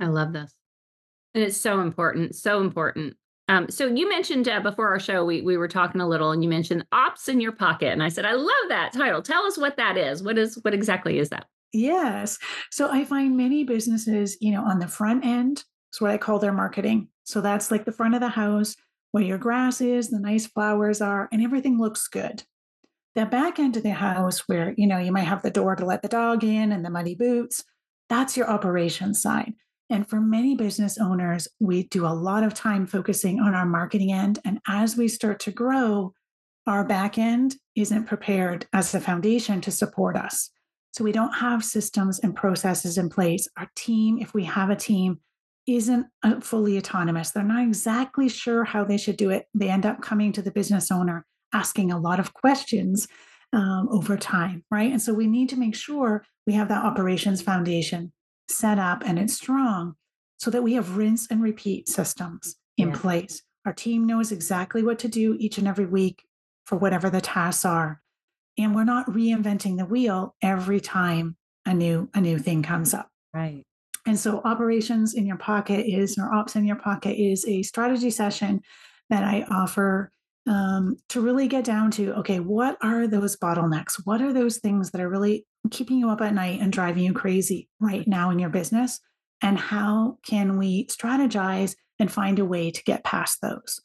I 0.00 0.06
love 0.06 0.32
this. 0.32 0.52
And 1.34 1.44
it's 1.44 1.60
so 1.60 1.80
important, 1.80 2.34
so 2.34 2.60
important. 2.60 3.16
Um, 3.48 3.70
so 3.70 3.86
you 3.86 4.08
mentioned 4.08 4.48
uh, 4.48 4.60
before 4.60 4.88
our 4.88 5.00
show, 5.00 5.24
we 5.24 5.40
we 5.40 5.56
were 5.56 5.68
talking 5.68 6.00
a 6.00 6.08
little, 6.08 6.32
and 6.32 6.42
you 6.42 6.50
mentioned 6.50 6.84
ops 6.92 7.28
in 7.28 7.40
your 7.40 7.52
pocket, 7.52 7.92
and 7.92 8.02
I 8.02 8.08
said, 8.08 8.24
I 8.24 8.32
love 8.32 8.68
that 8.68 8.92
title. 8.92 9.22
Tell 9.22 9.44
us 9.44 9.56
what 9.56 9.76
that 9.76 9.96
is. 9.96 10.22
What 10.22 10.36
is 10.36 10.58
what 10.62 10.74
exactly 10.74 11.18
is 11.18 11.30
that? 11.30 11.46
Yes. 11.72 12.38
So, 12.70 12.90
I 12.90 13.04
find 13.04 13.36
many 13.36 13.64
businesses, 13.64 14.36
you 14.40 14.52
know, 14.52 14.62
on 14.62 14.78
the 14.78 14.88
front 14.88 15.24
end, 15.24 15.64
is 15.92 16.00
what 16.00 16.10
I 16.10 16.18
call 16.18 16.38
their 16.38 16.52
marketing. 16.52 17.08
So, 17.24 17.40
that's 17.40 17.70
like 17.70 17.84
the 17.84 17.92
front 17.92 18.14
of 18.14 18.20
the 18.20 18.28
house 18.28 18.76
where 19.12 19.24
your 19.24 19.38
grass 19.38 19.80
is, 19.80 20.10
the 20.10 20.18
nice 20.18 20.46
flowers 20.46 21.00
are, 21.00 21.28
and 21.32 21.42
everything 21.42 21.78
looks 21.78 22.08
good. 22.08 22.42
The 23.14 23.26
back 23.26 23.58
end 23.58 23.76
of 23.76 23.82
the 23.82 23.90
house 23.90 24.46
where, 24.48 24.74
you 24.76 24.86
know, 24.86 24.98
you 24.98 25.12
might 25.12 25.22
have 25.22 25.42
the 25.42 25.50
door 25.50 25.74
to 25.76 25.84
let 25.84 26.02
the 26.02 26.08
dog 26.08 26.44
in 26.44 26.72
and 26.72 26.84
the 26.84 26.90
muddy 26.90 27.14
boots, 27.14 27.64
that's 28.08 28.36
your 28.36 28.48
operations 28.48 29.20
side. 29.20 29.54
And 29.90 30.08
for 30.08 30.20
many 30.20 30.54
business 30.54 30.98
owners, 30.98 31.48
we 31.60 31.84
do 31.84 32.06
a 32.06 32.08
lot 32.08 32.44
of 32.44 32.52
time 32.52 32.86
focusing 32.86 33.40
on 33.40 33.54
our 33.54 33.66
marketing 33.66 34.12
end. 34.12 34.38
And 34.44 34.60
as 34.68 34.96
we 34.96 35.08
start 35.08 35.40
to 35.40 35.50
grow, 35.50 36.12
our 36.66 36.84
back 36.84 37.16
end 37.16 37.56
isn't 37.74 38.04
prepared 38.04 38.66
as 38.74 38.92
the 38.92 39.00
foundation 39.00 39.62
to 39.62 39.70
support 39.70 40.16
us. 40.16 40.50
So 40.92 41.04
we 41.04 41.12
don't 41.12 41.32
have 41.32 41.64
systems 41.64 42.18
and 42.20 42.34
processes 42.34 42.98
in 42.98 43.08
place. 43.08 43.48
Our 43.56 43.70
team, 43.76 44.18
if 44.18 44.34
we 44.34 44.44
have 44.44 44.70
a 44.70 44.76
team, 44.76 45.20
isn't 45.66 46.06
uh, 46.22 46.40
fully 46.40 46.78
autonomous. 46.78 47.30
They're 47.30 47.44
not 47.44 47.62
exactly 47.62 48.28
sure 48.28 48.64
how 48.64 48.84
they 48.84 48.96
should 48.96 49.16
do 49.16 49.30
it. 49.30 49.46
They 49.54 49.68
end 49.68 49.84
up 49.84 50.00
coming 50.00 50.32
to 50.32 50.42
the 50.42 50.50
business 50.50 50.90
owner 50.90 51.26
asking 51.52 51.92
a 51.92 51.98
lot 51.98 52.20
of 52.20 52.34
questions 52.34 53.06
um, 53.52 53.88
over 53.90 54.16
time, 54.16 54.64
right? 54.70 54.90
And 54.90 55.00
so 55.00 55.12
we 55.12 55.26
need 55.26 55.48
to 55.50 55.58
make 55.58 55.74
sure 55.74 56.24
we 56.46 56.54
have 56.54 56.68
that 56.68 56.84
operations 56.84 57.42
foundation 57.42 58.12
set 58.48 58.78
up 58.78 59.02
and 59.04 59.18
it's 59.18 59.34
strong 59.34 59.94
so 60.38 60.50
that 60.50 60.62
we 60.62 60.74
have 60.74 60.96
rinse 60.96 61.26
and 61.30 61.42
repeat 61.42 61.88
systems 61.88 62.56
in 62.76 62.88
yeah. 62.88 62.96
place. 62.96 63.42
Our 63.66 63.72
team 63.72 64.06
knows 64.06 64.32
exactly 64.32 64.82
what 64.82 64.98
to 65.00 65.08
do 65.08 65.36
each 65.38 65.58
and 65.58 65.68
every 65.68 65.86
week 65.86 66.24
for 66.64 66.76
whatever 66.76 67.10
the 67.10 67.20
tasks 67.20 67.64
are. 67.64 68.00
And 68.58 68.74
we're 68.74 68.84
not 68.84 69.06
reinventing 69.06 69.76
the 69.78 69.84
wheel 69.84 70.34
every 70.42 70.80
time 70.80 71.36
a 71.64 71.74
new 71.74 72.08
a 72.14 72.20
new 72.20 72.38
thing 72.38 72.62
comes 72.62 72.92
up. 72.94 73.08
Right. 73.32 73.62
And 74.06 74.18
so 74.18 74.40
operations 74.44 75.14
in 75.14 75.26
your 75.26 75.36
pocket 75.36 75.86
is 75.86 76.18
or 76.18 76.32
ops 76.32 76.56
in 76.56 76.66
your 76.66 76.76
pocket 76.76 77.20
is 77.20 77.44
a 77.46 77.62
strategy 77.62 78.10
session 78.10 78.62
that 79.10 79.22
I 79.22 79.44
offer 79.50 80.10
um, 80.46 80.96
to 81.10 81.20
really 81.20 81.46
get 81.46 81.64
down 81.64 81.90
to 81.92 82.14
okay, 82.14 82.40
what 82.40 82.78
are 82.82 83.06
those 83.06 83.36
bottlenecks? 83.36 84.00
What 84.04 84.22
are 84.22 84.32
those 84.32 84.58
things 84.58 84.90
that 84.90 85.00
are 85.00 85.08
really 85.10 85.46
keeping 85.70 85.98
you 85.98 86.08
up 86.10 86.22
at 86.22 86.34
night 86.34 86.60
and 86.60 86.72
driving 86.72 87.04
you 87.04 87.12
crazy 87.12 87.68
right 87.80 88.06
now 88.08 88.30
in 88.30 88.38
your 88.38 88.50
business? 88.50 88.98
And 89.42 89.58
how 89.58 90.18
can 90.26 90.56
we 90.56 90.86
strategize 90.86 91.76
and 91.98 92.10
find 92.10 92.38
a 92.38 92.44
way 92.44 92.70
to 92.70 92.82
get 92.84 93.04
past 93.04 93.40
those? 93.42 93.80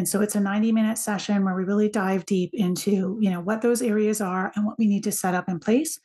And 0.00 0.08
so 0.08 0.22
it's 0.22 0.34
a 0.34 0.40
90 0.40 0.72
minute 0.72 0.96
session 0.96 1.44
where 1.44 1.54
we 1.54 1.62
really 1.62 1.90
dive 1.90 2.24
deep 2.24 2.54
into, 2.54 3.18
you 3.20 3.28
know, 3.28 3.38
what 3.38 3.60
those 3.60 3.82
areas 3.82 4.22
are 4.22 4.50
and 4.56 4.64
what 4.64 4.78
we 4.78 4.86
need 4.86 5.04
to 5.04 5.12
set 5.12 5.34
up 5.34 5.46
in 5.46 5.60
place. 5.60 6.00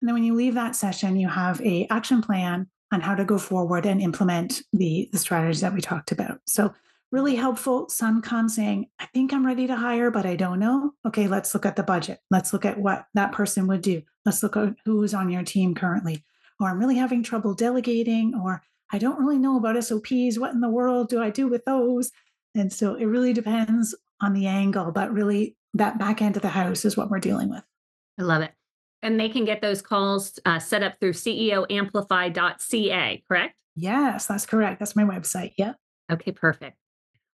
And 0.00 0.06
then 0.08 0.14
when 0.14 0.22
you 0.22 0.34
leave 0.34 0.54
that 0.54 0.76
session, 0.76 1.16
you 1.16 1.28
have 1.28 1.60
a 1.62 1.88
action 1.90 2.22
plan 2.22 2.68
on 2.92 3.00
how 3.00 3.16
to 3.16 3.24
go 3.24 3.38
forward 3.38 3.86
and 3.86 4.00
implement 4.00 4.62
the, 4.72 5.08
the 5.10 5.18
strategies 5.18 5.62
that 5.62 5.74
we 5.74 5.80
talked 5.80 6.12
about. 6.12 6.38
So 6.46 6.72
really 7.10 7.34
helpful. 7.34 7.88
Some 7.88 8.22
come 8.22 8.48
saying, 8.48 8.86
I 9.00 9.06
think 9.06 9.32
I'm 9.32 9.44
ready 9.44 9.66
to 9.66 9.74
hire, 9.74 10.12
but 10.12 10.26
I 10.26 10.36
don't 10.36 10.60
know. 10.60 10.92
Okay, 11.04 11.26
let's 11.26 11.52
look 11.52 11.66
at 11.66 11.74
the 11.74 11.82
budget. 11.82 12.20
Let's 12.30 12.52
look 12.52 12.64
at 12.64 12.78
what 12.78 13.06
that 13.14 13.32
person 13.32 13.66
would 13.66 13.82
do. 13.82 14.00
Let's 14.24 14.44
look 14.44 14.56
at 14.56 14.76
who's 14.84 15.12
on 15.12 15.28
your 15.28 15.42
team 15.42 15.74
currently. 15.74 16.24
Or 16.60 16.68
I'm 16.68 16.78
really 16.78 16.98
having 16.98 17.24
trouble 17.24 17.54
delegating, 17.54 18.32
or 18.32 18.62
I 18.92 18.98
don't 18.98 19.18
really 19.18 19.38
know 19.38 19.56
about 19.56 19.82
SOPs. 19.82 20.38
What 20.38 20.54
in 20.54 20.60
the 20.60 20.68
world 20.68 21.08
do 21.08 21.20
I 21.20 21.30
do 21.30 21.48
with 21.48 21.64
those? 21.64 22.12
And 22.54 22.72
so 22.72 22.94
it 22.94 23.04
really 23.04 23.32
depends 23.32 23.94
on 24.20 24.32
the 24.32 24.46
angle, 24.46 24.92
but 24.92 25.12
really 25.12 25.56
that 25.74 25.98
back 25.98 26.20
end 26.20 26.36
of 26.36 26.42
the 26.42 26.48
house 26.48 26.84
is 26.84 26.96
what 26.96 27.10
we're 27.10 27.20
dealing 27.20 27.50
with. 27.50 27.62
I 28.18 28.22
love 28.22 28.42
it. 28.42 28.52
And 29.02 29.18
they 29.18 29.28
can 29.28 29.44
get 29.44 29.62
those 29.62 29.80
calls 29.80 30.38
uh, 30.44 30.58
set 30.58 30.82
up 30.82 30.94
through 31.00 31.14
ceoamplify.ca, 31.14 33.22
correct? 33.26 33.54
Yes, 33.76 34.26
that's 34.26 34.44
correct. 34.44 34.78
That's 34.78 34.96
my 34.96 35.04
website. 35.04 35.52
Yeah. 35.56 35.72
Okay, 36.12 36.32
perfect. 36.32 36.76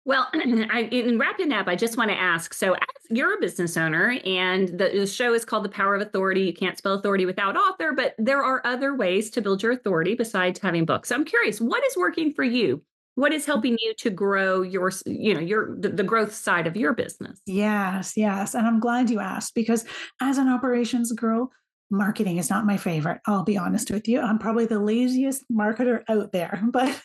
Well, 0.05 0.29
I, 0.35 0.89
in 0.91 1.19
wrapping 1.19 1.53
up, 1.53 1.67
I 1.67 1.77
just 1.77 1.97
want 1.97 2.11
to 2.11 2.17
ask 2.17 2.53
so, 2.53 2.75
as 2.75 2.81
you're 3.09 3.39
a 3.39 3.41
business 3.41 3.77
owner, 3.77 4.19
and 4.25 4.69
the, 4.69 4.91
the, 4.93 5.07
show 5.07 5.33
is 5.33 5.47
called 5.47 5.65
The 5.65 5.71
Power 5.71 5.95
of 5.95 6.03
Authority. 6.03 6.43
You 6.43 6.53
can't 6.53 6.77
spell 6.77 6.95
authority 6.95 7.25
without 7.25 7.57
author, 7.57 7.93
but 7.93 8.15
there 8.19 8.43
are 8.43 8.61
other 8.67 8.95
ways 8.95 9.31
to 9.31 9.41
build 9.41 9.63
your 9.63 9.73
authority 9.73 10.15
besides 10.15 10.61
having 10.61 10.85
books. 10.85 11.09
So 11.09 11.15
I'm 11.15 11.25
curious, 11.25 11.61
what 11.61 11.85
is 11.87 11.97
working 11.97 12.35
for 12.35 12.45
you? 12.45 12.83
What 13.17 13.33
is 13.33 13.47
helping 13.47 13.79
you 13.81 13.95
to 13.99 14.11
grow 14.11 14.63
your, 14.63 14.91
you 15.07 15.35
know, 15.35 15.41
your 15.41 15.77
the, 15.79 15.91
the 15.91 16.03
growth 16.03 16.35
side 16.35 16.67
of 16.67 16.77
your 16.77 16.93
business? 16.93 17.41
Yes, 17.47 18.15
yes, 18.17 18.55
and 18.55 18.67
I'm 18.67 18.81
glad 18.81 19.11
you 19.11 19.21
asked 19.21 19.55
because 19.55 19.85
as 20.21 20.39
an 20.39 20.49
operations 20.49 21.13
girl, 21.13 21.51
marketing 21.91 22.39
is 22.39 22.51
not 22.51 22.67
my 22.67 22.77
favorite. 22.77 23.21
I'll 23.27 23.45
be 23.45 23.57
honest 23.57 23.91
with 23.91 24.09
you. 24.09 24.21
I'm 24.21 24.39
probably 24.39 24.67
the 24.67 24.81
laziest 24.81 25.45
marketer 25.51 26.03
out 26.09 26.33
there, 26.33 26.63
but 26.73 27.01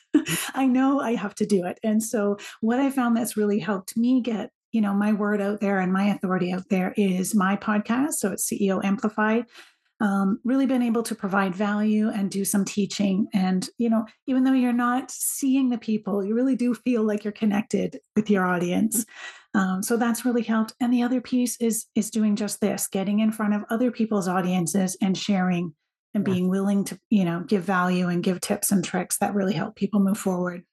I 0.53 0.65
know 0.65 0.99
I 0.99 1.15
have 1.15 1.35
to 1.35 1.45
do 1.45 1.65
it. 1.65 1.79
And 1.83 2.01
so 2.01 2.37
what 2.61 2.79
I 2.79 2.89
found 2.89 3.15
that's 3.15 3.37
really 3.37 3.59
helped 3.59 3.95
me 3.95 4.21
get, 4.21 4.51
you 4.71 4.81
know, 4.81 4.93
my 4.93 5.13
word 5.13 5.41
out 5.41 5.59
there 5.59 5.79
and 5.79 5.93
my 5.93 6.05
authority 6.09 6.51
out 6.51 6.69
there 6.69 6.93
is 6.97 7.35
my 7.35 7.55
podcast. 7.55 8.13
So 8.13 8.31
it's 8.31 8.49
CEO 8.49 8.83
Amplified. 8.83 9.45
Um, 10.01 10.39
really 10.45 10.65
been 10.65 10.81
able 10.81 11.03
to 11.03 11.13
provide 11.13 11.53
value 11.53 12.09
and 12.09 12.31
do 12.31 12.45
some 12.45 12.63
teaching. 12.63 13.27
And, 13.33 13.67
you 13.77 13.89
know, 13.89 14.05
even 14.27 14.45
though 14.45 14.53
you're 14.53 14.71
not 14.71 15.11
seeing 15.11 15.67
the 15.69 15.77
people, 15.77 16.23
you 16.23 16.33
really 16.33 16.55
do 16.55 16.73
feel 16.73 17.03
like 17.03 17.25
you're 17.25 17.33
connected 17.33 17.99
with 18.15 18.29
your 18.29 18.45
audience. 18.45 19.05
Um, 19.53 19.83
so 19.83 19.97
that's 19.97 20.23
really 20.23 20.43
helped. 20.43 20.73
And 20.79 20.93
the 20.93 21.03
other 21.03 21.19
piece 21.21 21.59
is 21.59 21.87
is 21.95 22.11
doing 22.11 22.35
just 22.35 22.61
this, 22.61 22.87
getting 22.87 23.19
in 23.19 23.31
front 23.31 23.55
of 23.55 23.65
other 23.69 23.91
people's 23.91 24.27
audiences 24.27 24.95
and 25.01 25.17
sharing 25.17 25.73
and 26.13 26.23
being 26.23 26.49
willing 26.49 26.83
to, 26.85 26.99
you 27.09 27.25
know, 27.25 27.41
give 27.41 27.63
value 27.63 28.07
and 28.07 28.23
give 28.23 28.41
tips 28.41 28.71
and 28.71 28.83
tricks 28.83 29.17
that 29.17 29.33
really 29.33 29.53
help 29.53 29.75
people 29.75 29.99
move 29.99 30.17
forward. 30.17 30.63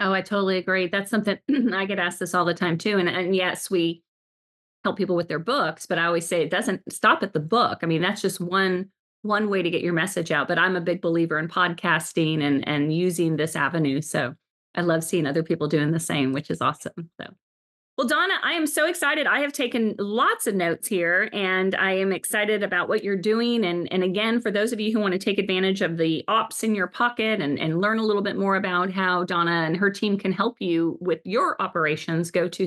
Oh, 0.00 0.12
I 0.12 0.22
totally 0.22 0.58
agree. 0.58 0.88
That's 0.88 1.10
something 1.10 1.38
I 1.72 1.84
get 1.84 1.98
asked 1.98 2.18
this 2.18 2.34
all 2.34 2.44
the 2.44 2.54
time 2.54 2.78
too. 2.78 2.98
And 2.98 3.08
and 3.08 3.36
yes, 3.36 3.70
we 3.70 4.02
help 4.84 4.96
people 4.96 5.16
with 5.16 5.28
their 5.28 5.38
books, 5.38 5.86
but 5.86 5.98
I 5.98 6.06
always 6.06 6.26
say 6.26 6.42
it 6.42 6.50
doesn't 6.50 6.82
stop 6.92 7.22
at 7.22 7.32
the 7.32 7.40
book. 7.40 7.78
I 7.82 7.86
mean, 7.86 8.02
that's 8.02 8.22
just 8.22 8.40
one 8.40 8.90
one 9.22 9.48
way 9.48 9.62
to 9.62 9.70
get 9.70 9.82
your 9.82 9.92
message 9.92 10.32
out. 10.32 10.48
But 10.48 10.58
I'm 10.58 10.74
a 10.74 10.80
big 10.80 11.00
believer 11.00 11.38
in 11.38 11.48
podcasting 11.48 12.42
and 12.42 12.66
and 12.66 12.94
using 12.94 13.36
this 13.36 13.56
avenue. 13.56 14.00
So 14.00 14.34
I 14.74 14.80
love 14.80 15.04
seeing 15.04 15.26
other 15.26 15.42
people 15.42 15.68
doing 15.68 15.92
the 15.92 16.00
same, 16.00 16.32
which 16.32 16.50
is 16.50 16.60
awesome. 16.60 17.10
So 17.20 17.34
well, 17.98 18.06
Donna, 18.08 18.34
I 18.42 18.54
am 18.54 18.66
so 18.66 18.86
excited. 18.86 19.26
I 19.26 19.40
have 19.40 19.52
taken 19.52 19.94
lots 19.98 20.46
of 20.46 20.54
notes 20.54 20.88
here 20.88 21.28
and 21.34 21.74
I 21.74 21.92
am 21.92 22.10
excited 22.10 22.62
about 22.62 22.88
what 22.88 23.04
you're 23.04 23.16
doing. 23.16 23.66
And, 23.66 23.86
and 23.92 24.02
again, 24.02 24.40
for 24.40 24.50
those 24.50 24.72
of 24.72 24.80
you 24.80 24.92
who 24.92 24.98
want 24.98 25.12
to 25.12 25.18
take 25.18 25.38
advantage 25.38 25.82
of 25.82 25.98
the 25.98 26.24
ops 26.26 26.64
in 26.64 26.74
your 26.74 26.86
pocket 26.86 27.42
and, 27.42 27.60
and 27.60 27.82
learn 27.82 27.98
a 27.98 28.02
little 28.02 28.22
bit 28.22 28.38
more 28.38 28.56
about 28.56 28.90
how 28.90 29.24
Donna 29.24 29.64
and 29.66 29.76
her 29.76 29.90
team 29.90 30.16
can 30.16 30.32
help 30.32 30.56
you 30.58 30.96
with 31.02 31.20
your 31.24 31.60
operations, 31.60 32.30
go 32.30 32.48
to 32.48 32.66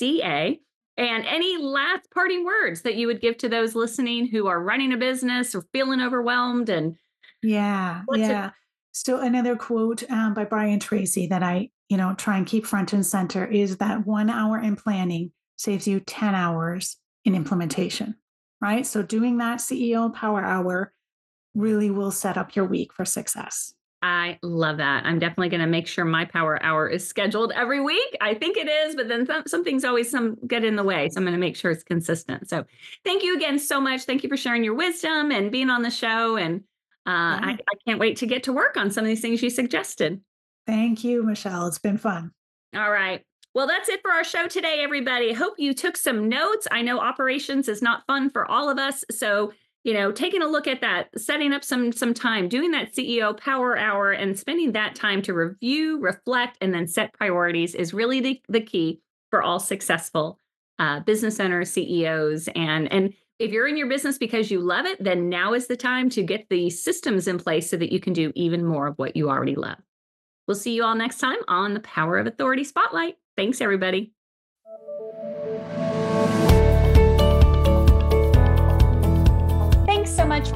ceoamplify.ca. 0.00 0.60
And 0.96 1.24
any 1.26 1.56
last 1.58 2.10
parting 2.12 2.44
words 2.44 2.82
that 2.82 2.96
you 2.96 3.06
would 3.06 3.20
give 3.20 3.38
to 3.38 3.48
those 3.48 3.76
listening 3.76 4.26
who 4.26 4.48
are 4.48 4.60
running 4.60 4.92
a 4.92 4.96
business 4.96 5.54
or 5.54 5.64
feeling 5.72 6.00
overwhelmed 6.00 6.68
and 6.68 6.96
yeah, 7.40 8.02
yeah. 8.12 8.50
So 8.90 9.20
another 9.20 9.54
quote 9.54 10.02
um, 10.10 10.34
by 10.34 10.44
Brian 10.44 10.80
Tracy 10.80 11.28
that 11.28 11.44
I 11.44 11.70
you 11.88 11.96
know, 11.96 12.14
try 12.14 12.36
and 12.36 12.46
keep 12.46 12.66
front 12.66 12.92
and 12.92 13.04
center 13.04 13.46
is 13.46 13.78
that 13.78 14.06
one 14.06 14.28
hour 14.28 14.58
in 14.58 14.76
planning 14.76 15.32
saves 15.56 15.88
you 15.88 16.00
10 16.00 16.34
hours 16.34 16.96
in 17.24 17.34
implementation, 17.34 18.14
right? 18.60 18.86
So 18.86 19.02
doing 19.02 19.38
that 19.38 19.58
CEO 19.58 20.12
power 20.12 20.44
hour 20.44 20.92
really 21.54 21.90
will 21.90 22.10
set 22.10 22.36
up 22.36 22.54
your 22.54 22.66
week 22.66 22.92
for 22.92 23.04
success. 23.04 23.72
I 24.00 24.38
love 24.42 24.76
that. 24.76 25.04
I'm 25.04 25.18
definitely 25.18 25.48
going 25.48 25.60
to 25.60 25.66
make 25.66 25.88
sure 25.88 26.04
my 26.04 26.24
power 26.24 26.62
hour 26.62 26.88
is 26.88 27.06
scheduled 27.06 27.52
every 27.52 27.80
week. 27.80 28.16
I 28.20 28.34
think 28.34 28.56
it 28.56 28.68
is, 28.68 28.94
but 28.94 29.08
then 29.08 29.26
some, 29.26 29.42
some 29.46 29.64
things 29.64 29.84
always 29.84 30.10
some 30.10 30.36
get 30.46 30.64
in 30.64 30.76
the 30.76 30.84
way. 30.84 31.08
So 31.08 31.18
I'm 31.18 31.24
going 31.24 31.32
to 31.32 31.40
make 31.40 31.56
sure 31.56 31.72
it's 31.72 31.82
consistent. 31.82 32.48
So 32.48 32.64
thank 33.04 33.24
you 33.24 33.36
again 33.36 33.58
so 33.58 33.80
much. 33.80 34.02
Thank 34.02 34.22
you 34.22 34.28
for 34.28 34.36
sharing 34.36 34.62
your 34.62 34.74
wisdom 34.74 35.32
and 35.32 35.50
being 35.50 35.68
on 35.68 35.82
the 35.82 35.90
show. 35.90 36.36
And 36.36 36.60
uh, 37.06 37.10
yeah. 37.10 37.40
I, 37.42 37.50
I 37.52 37.74
can't 37.86 37.98
wait 37.98 38.18
to 38.18 38.26
get 38.26 38.44
to 38.44 38.52
work 38.52 38.76
on 38.76 38.90
some 38.90 39.02
of 39.02 39.08
these 39.08 39.20
things 39.20 39.42
you 39.42 39.50
suggested. 39.50 40.20
Thank 40.66 41.02
you, 41.02 41.24
Michelle. 41.24 41.66
It's 41.66 41.78
been 41.78 41.98
fun. 41.98 42.30
All 42.76 42.90
right. 42.90 43.24
Well, 43.54 43.66
that's 43.66 43.88
it 43.88 44.02
for 44.02 44.12
our 44.12 44.22
show 44.22 44.46
today, 44.46 44.80
everybody. 44.82 45.32
Hope 45.32 45.54
you 45.58 45.74
took 45.74 45.96
some 45.96 46.28
notes. 46.28 46.68
I 46.70 46.82
know 46.82 47.00
operations 47.00 47.66
is 47.66 47.82
not 47.82 48.04
fun 48.06 48.30
for 48.30 48.48
all 48.48 48.70
of 48.70 48.78
us. 48.78 49.02
So, 49.10 49.52
you 49.84 49.94
know, 49.94 50.12
taking 50.12 50.42
a 50.42 50.46
look 50.46 50.66
at 50.66 50.80
that, 50.80 51.08
setting 51.16 51.52
up 51.52 51.64
some 51.64 51.92
some 51.92 52.12
time, 52.12 52.48
doing 52.48 52.72
that 52.72 52.94
CEO 52.94 53.38
power 53.38 53.78
hour 53.78 54.12
and 54.12 54.38
spending 54.38 54.72
that 54.72 54.94
time 54.94 55.22
to 55.22 55.34
review, 55.34 55.98
reflect, 56.00 56.58
and 56.60 56.74
then 56.74 56.86
set 56.86 57.12
priorities 57.12 57.74
is 57.74 57.94
really 57.94 58.20
the, 58.20 58.42
the 58.48 58.60
key 58.60 59.00
for 59.30 59.42
all 59.42 59.60
successful 59.60 60.38
uh, 60.78 61.00
business 61.00 61.40
owners, 61.40 61.70
CEOs. 61.70 62.48
And 62.54 62.90
and 62.92 63.14
if 63.38 63.52
you're 63.52 63.68
in 63.68 63.76
your 63.76 63.88
business 63.88 64.18
because 64.18 64.50
you 64.50 64.60
love 64.60 64.84
it, 64.84 65.02
then 65.02 65.28
now 65.28 65.54
is 65.54 65.68
the 65.68 65.76
time 65.76 66.10
to 66.10 66.22
get 66.22 66.48
the 66.48 66.70
systems 66.70 67.28
in 67.28 67.38
place 67.38 67.70
so 67.70 67.76
that 67.76 67.92
you 67.92 68.00
can 68.00 68.12
do 68.12 68.32
even 68.34 68.64
more 68.64 68.88
of 68.88 68.98
what 68.98 69.16
you 69.16 69.30
already 69.30 69.54
love. 69.54 69.78
We'll 70.48 70.56
see 70.56 70.74
you 70.74 70.82
all 70.82 70.94
next 70.94 71.18
time 71.18 71.38
on 71.46 71.74
the 71.74 71.80
Power 71.80 72.18
of 72.18 72.26
Authority 72.26 72.64
Spotlight. 72.64 73.16
Thanks, 73.36 73.60
everybody. 73.60 74.12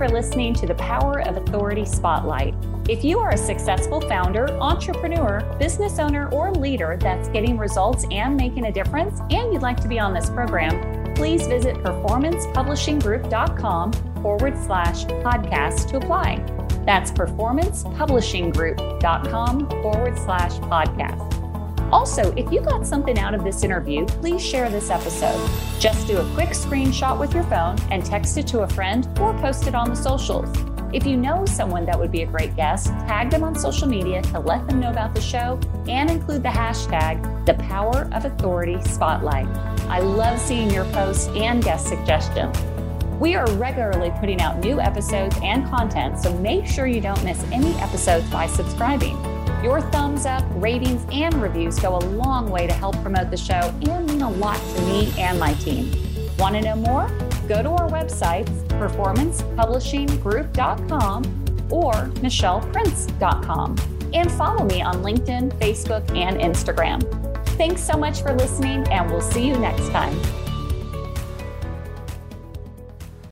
For 0.03 0.09
listening 0.09 0.53
to 0.53 0.67
the 0.67 0.75
Power 0.75 1.21
of 1.21 1.37
Authority 1.37 1.85
Spotlight. 1.85 2.57
If 2.89 3.05
you 3.05 3.21
are 3.21 3.31
a 3.31 3.37
successful 3.37 4.01
founder, 4.01 4.51
entrepreneur, 4.55 5.43
business 5.61 6.01
owner, 6.01 6.29
or 6.31 6.51
leader 6.51 6.99
that's 7.01 7.29
getting 7.29 7.57
results 7.57 8.05
and 8.11 8.37
making 8.37 8.67
a 8.67 8.73
difference, 8.73 9.21
and 9.31 9.53
you'd 9.53 9.63
like 9.63 9.81
to 9.81 9.87
be 9.87 10.01
on 10.01 10.13
this 10.13 10.29
program, 10.29 11.15
please 11.15 11.47
visit 11.47 11.77
performancepublishinggroup.com 11.77 13.93
forward 14.23 14.59
slash 14.59 15.05
podcast 15.05 15.89
to 15.91 15.99
apply. 15.99 16.45
That's 16.85 17.13
performancepublishinggroup.com 17.13 19.69
forward 19.69 20.19
slash 20.19 20.55
podcast. 20.55 21.32
Also, 21.93 22.33
if 22.37 22.51
you 22.51 22.63
got 22.63 22.87
something 22.87 23.19
out 23.19 23.35
of 23.35 23.45
this 23.45 23.63
interview, 23.63 24.07
please 24.07 24.45
share 24.45 24.71
this 24.71 24.89
episode. 24.89 25.51
Just 25.79 26.07
do 26.07 26.17
a 26.17 26.35
quick 26.35 26.49
screenshot 26.49 27.19
with 27.19 27.35
your 27.35 27.45
phone 27.45 27.79
and 27.91 28.05
text 28.05 28.39
it 28.39 28.47
to 28.47 28.61
a 28.61 28.69
friend 28.69 29.07
or 29.21 29.35
post 29.41 29.67
it 29.67 29.75
on 29.75 29.91
the 29.91 29.97
socials. 29.97 30.49
If 30.95 31.07
you 31.07 31.17
know 31.17 31.45
someone 31.45 31.85
that 31.87 31.99
would 31.99 32.11
be 32.11 32.23
a 32.23 32.27
great 32.27 32.57
guest, 32.57 32.87
tag 32.87 33.31
them 33.31 33.45
on 33.45 33.59
social 33.59 33.89
media 33.89 34.23
to 34.23 34.39
let 34.39 34.67
them 34.67 34.81
know 34.81 34.91
about 34.91 35.15
the 35.15 35.21
show 35.21 35.61
and 35.87 36.11
include 36.11 36.43
the 36.43 36.49
hashtag 36.49 37.45
the 37.45 37.55
power 37.55 38.09
of 38.13 38.25
authority 38.25 38.81
spotlight. 38.83 39.47
I 39.89 40.01
love 40.01 40.39
seeing 40.39 40.71
your 40.71 40.85
posts 40.87 41.29
and 41.29 41.63
guest 41.63 41.89
suggestions. 41.89 42.57
We 43.21 43.35
are 43.35 43.51
regularly 43.53 44.13
putting 44.19 44.41
out 44.41 44.59
new 44.59 44.81
episodes 44.81 45.37
and 45.43 45.67
content, 45.67 46.19
so 46.19 46.33
make 46.39 46.67
sure 46.67 46.87
you 46.87 47.01
don't 47.01 47.23
miss 47.25 47.43
any 47.53 47.73
episodes 47.75 48.29
by 48.31 48.47
subscribing. 48.47 49.32
Your 49.63 49.81
thumbs 49.81 50.27
up, 50.27 50.45
ratings, 50.57 51.07
and 51.13 51.33
reviews 51.35 51.79
go 51.79 51.97
a 51.97 52.03
long 52.05 52.51
way 52.51 52.67
to 52.67 52.73
help 52.73 52.97
promote 52.97 53.31
the 53.31 53.37
show 53.37 53.73
and 53.87 54.07
mean 54.07 54.23
a 54.23 54.31
lot 54.31 54.59
to 54.75 54.83
me 54.83 55.15
and 55.17 55.39
my 55.39 55.53
team. 55.55 55.93
Want 56.37 56.57
to 56.57 56.63
know 56.63 56.75
more? 56.75 57.07
Go 57.47 57.63
to 57.63 57.71
our 57.71 57.89
websites, 57.89 58.51
performancepublishinggroup.com 58.69 61.69
or 61.71 61.93
michelleprince.com, 61.93 63.77
and 64.13 64.33
follow 64.33 64.65
me 64.65 64.83
on 64.83 64.97
LinkedIn, 64.97 65.53
Facebook, 65.59 66.11
and 66.17 66.39
Instagram. 66.39 67.01
Thanks 67.57 67.81
so 67.83 67.97
much 67.97 68.23
for 68.23 68.35
listening, 68.35 68.85
and 68.89 69.09
we'll 69.11 69.21
see 69.21 69.47
you 69.47 69.57
next 69.59 69.89
time. 69.91 70.21